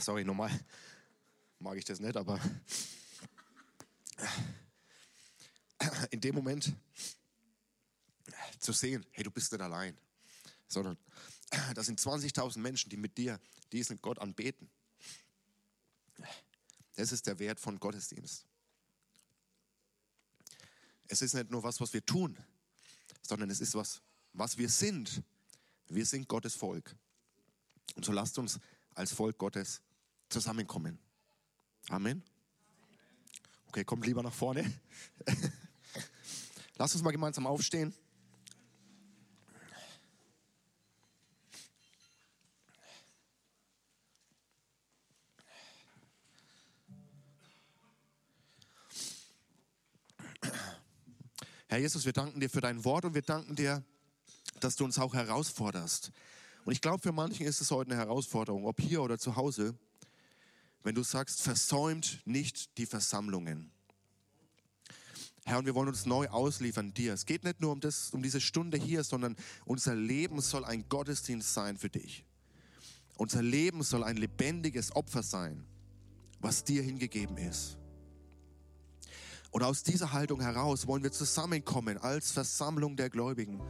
sorry, 0.05 0.23
normal 0.23 0.51
mag 1.57 1.77
ich 1.77 1.85
das 1.85 1.99
nicht, 1.99 2.15
aber 2.15 2.39
in 6.11 6.21
dem 6.21 6.35
Moment 6.35 6.75
zu 8.59 8.73
sehen, 8.73 9.05
hey, 9.11 9.23
du 9.23 9.31
bist 9.31 9.51
nicht 9.51 9.61
allein, 9.61 9.97
sondern 10.67 10.97
das 11.73 11.85
sind 11.85 11.99
20.000 11.99 12.59
Menschen, 12.59 12.89
die 12.89 12.97
mit 12.97 13.17
dir 13.17 13.39
diesen 13.71 14.01
Gott 14.01 14.19
anbeten. 14.19 14.69
Das 16.95 17.11
ist 17.11 17.27
der 17.27 17.39
Wert 17.39 17.59
von 17.59 17.79
Gottesdienst. 17.79 18.45
Es 21.07 21.21
ist 21.21 21.33
nicht 21.33 21.51
nur 21.51 21.63
was, 21.63 21.79
was 21.79 21.93
wir 21.93 22.05
tun, 22.05 22.37
sondern 23.21 23.49
es 23.49 23.61
ist 23.61 23.75
was, 23.75 24.01
was 24.33 24.57
wir 24.57 24.69
sind. 24.69 25.21
Wir 25.87 26.05
sind 26.05 26.27
Gottes 26.27 26.55
Volk. 26.55 26.95
Und 27.95 28.05
so 28.05 28.11
lasst 28.11 28.37
uns 28.37 28.59
als 28.95 29.11
Volk 29.13 29.37
Gottes 29.37 29.81
zusammenkommen. 30.29 30.97
Amen. 31.89 32.23
Okay, 33.67 33.83
kommt 33.83 34.05
lieber 34.05 34.23
nach 34.23 34.33
vorne. 34.33 34.71
Lass 36.77 36.93
uns 36.93 37.03
mal 37.03 37.11
gemeinsam 37.11 37.45
aufstehen. 37.45 37.93
Herr 51.75 51.81
Jesus, 51.81 52.05
wir 52.05 52.13
danken 52.13 52.39
dir 52.39 52.49
für 52.49 52.61
dein 52.61 52.85
Wort 52.85 53.03
und 53.03 53.15
wir 53.15 53.21
danken 53.21 53.53
dir, 53.53 53.83
dass 54.61 54.77
du 54.77 54.85
uns 54.85 54.97
auch 54.97 55.13
herausforderst. 55.13 56.13
Und 56.63 56.71
ich 56.71 56.79
glaube, 56.79 57.03
für 57.03 57.11
manchen 57.11 57.45
ist 57.45 57.59
es 57.59 57.69
heute 57.69 57.91
eine 57.91 57.99
Herausforderung, 57.99 58.65
ob 58.65 58.79
hier 58.79 59.01
oder 59.01 59.19
zu 59.19 59.35
Hause, 59.35 59.75
wenn 60.83 60.95
du 60.95 61.03
sagst, 61.03 61.41
versäumt 61.41 62.21
nicht 62.23 62.77
die 62.77 62.85
Versammlungen. 62.85 63.71
Herr, 65.43 65.59
und 65.59 65.65
wir 65.65 65.75
wollen 65.75 65.89
uns 65.89 66.05
neu 66.05 66.29
ausliefern 66.29 66.93
dir. 66.93 67.13
Es 67.13 67.25
geht 67.25 67.43
nicht 67.43 67.59
nur 67.59 67.73
um, 67.73 67.81
das, 67.81 68.11
um 68.11 68.23
diese 68.23 68.39
Stunde 68.39 68.77
hier, 68.77 69.03
sondern 69.03 69.35
unser 69.65 69.95
Leben 69.95 70.39
soll 70.39 70.63
ein 70.63 70.87
Gottesdienst 70.87 71.53
sein 71.53 71.77
für 71.77 71.89
dich. 71.89 72.23
Unser 73.17 73.41
Leben 73.41 73.83
soll 73.83 74.05
ein 74.05 74.15
lebendiges 74.15 74.95
Opfer 74.95 75.23
sein, 75.23 75.65
was 76.39 76.63
dir 76.63 76.81
hingegeben 76.81 77.35
ist. 77.35 77.77
Und 79.55 79.63
aus 79.63 79.83
dieser 79.83 80.11
Haltung 80.11 80.41
heraus 80.41 80.85
wollen 80.85 81.01
wir 81.01 81.13
zusammenkommen 81.13 81.97
als 81.97 82.29
Versammlung 82.29 82.97
der 82.97 83.09
Gläubigen, 83.09 83.61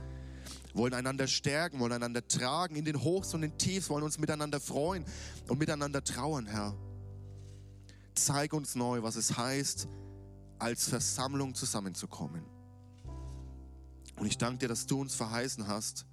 wollen 0.73 0.95
einander 0.95 1.27
stärken, 1.27 1.79
wollen 1.79 1.91
einander 1.91 2.27
tragen 2.27 2.75
in 2.75 2.85
den 2.85 3.03
Hochs 3.03 3.35
und 3.35 3.41
den 3.41 3.55
Tiefs, 3.59 3.87
wollen 3.91 4.03
uns 4.03 4.17
miteinander 4.17 4.59
freuen 4.59 5.05
und 5.47 5.59
miteinander 5.59 6.03
trauern, 6.03 6.47
Herr. 6.47 6.75
Zeig 8.15 8.53
uns 8.53 8.73
neu, 8.73 9.03
was 9.03 9.15
es 9.15 9.37
heißt, 9.37 9.87
als 10.57 10.89
Versammlung 10.89 11.53
zusammenzukommen. 11.53 12.43
Und 14.15 14.25
ich 14.25 14.39
danke 14.39 14.61
dir, 14.61 14.69
dass 14.69 14.87
du 14.87 14.99
uns 14.99 15.13
verheißen 15.13 15.67
hast, 15.67 16.07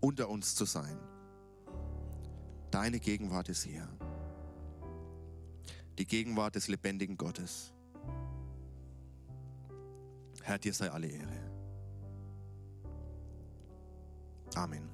unter 0.00 0.30
uns 0.30 0.54
zu 0.54 0.64
sein. 0.64 0.98
Deine 2.70 2.98
Gegenwart 2.98 3.50
ist 3.50 3.64
hier. 3.64 3.86
Die 5.98 6.06
Gegenwart 6.06 6.54
des 6.54 6.68
lebendigen 6.68 7.18
Gottes. 7.18 7.73
Herr, 10.44 10.58
dir 10.58 10.74
sei 10.74 10.90
alle 10.90 11.08
Ehre. 11.08 11.40
Amen. 14.54 14.93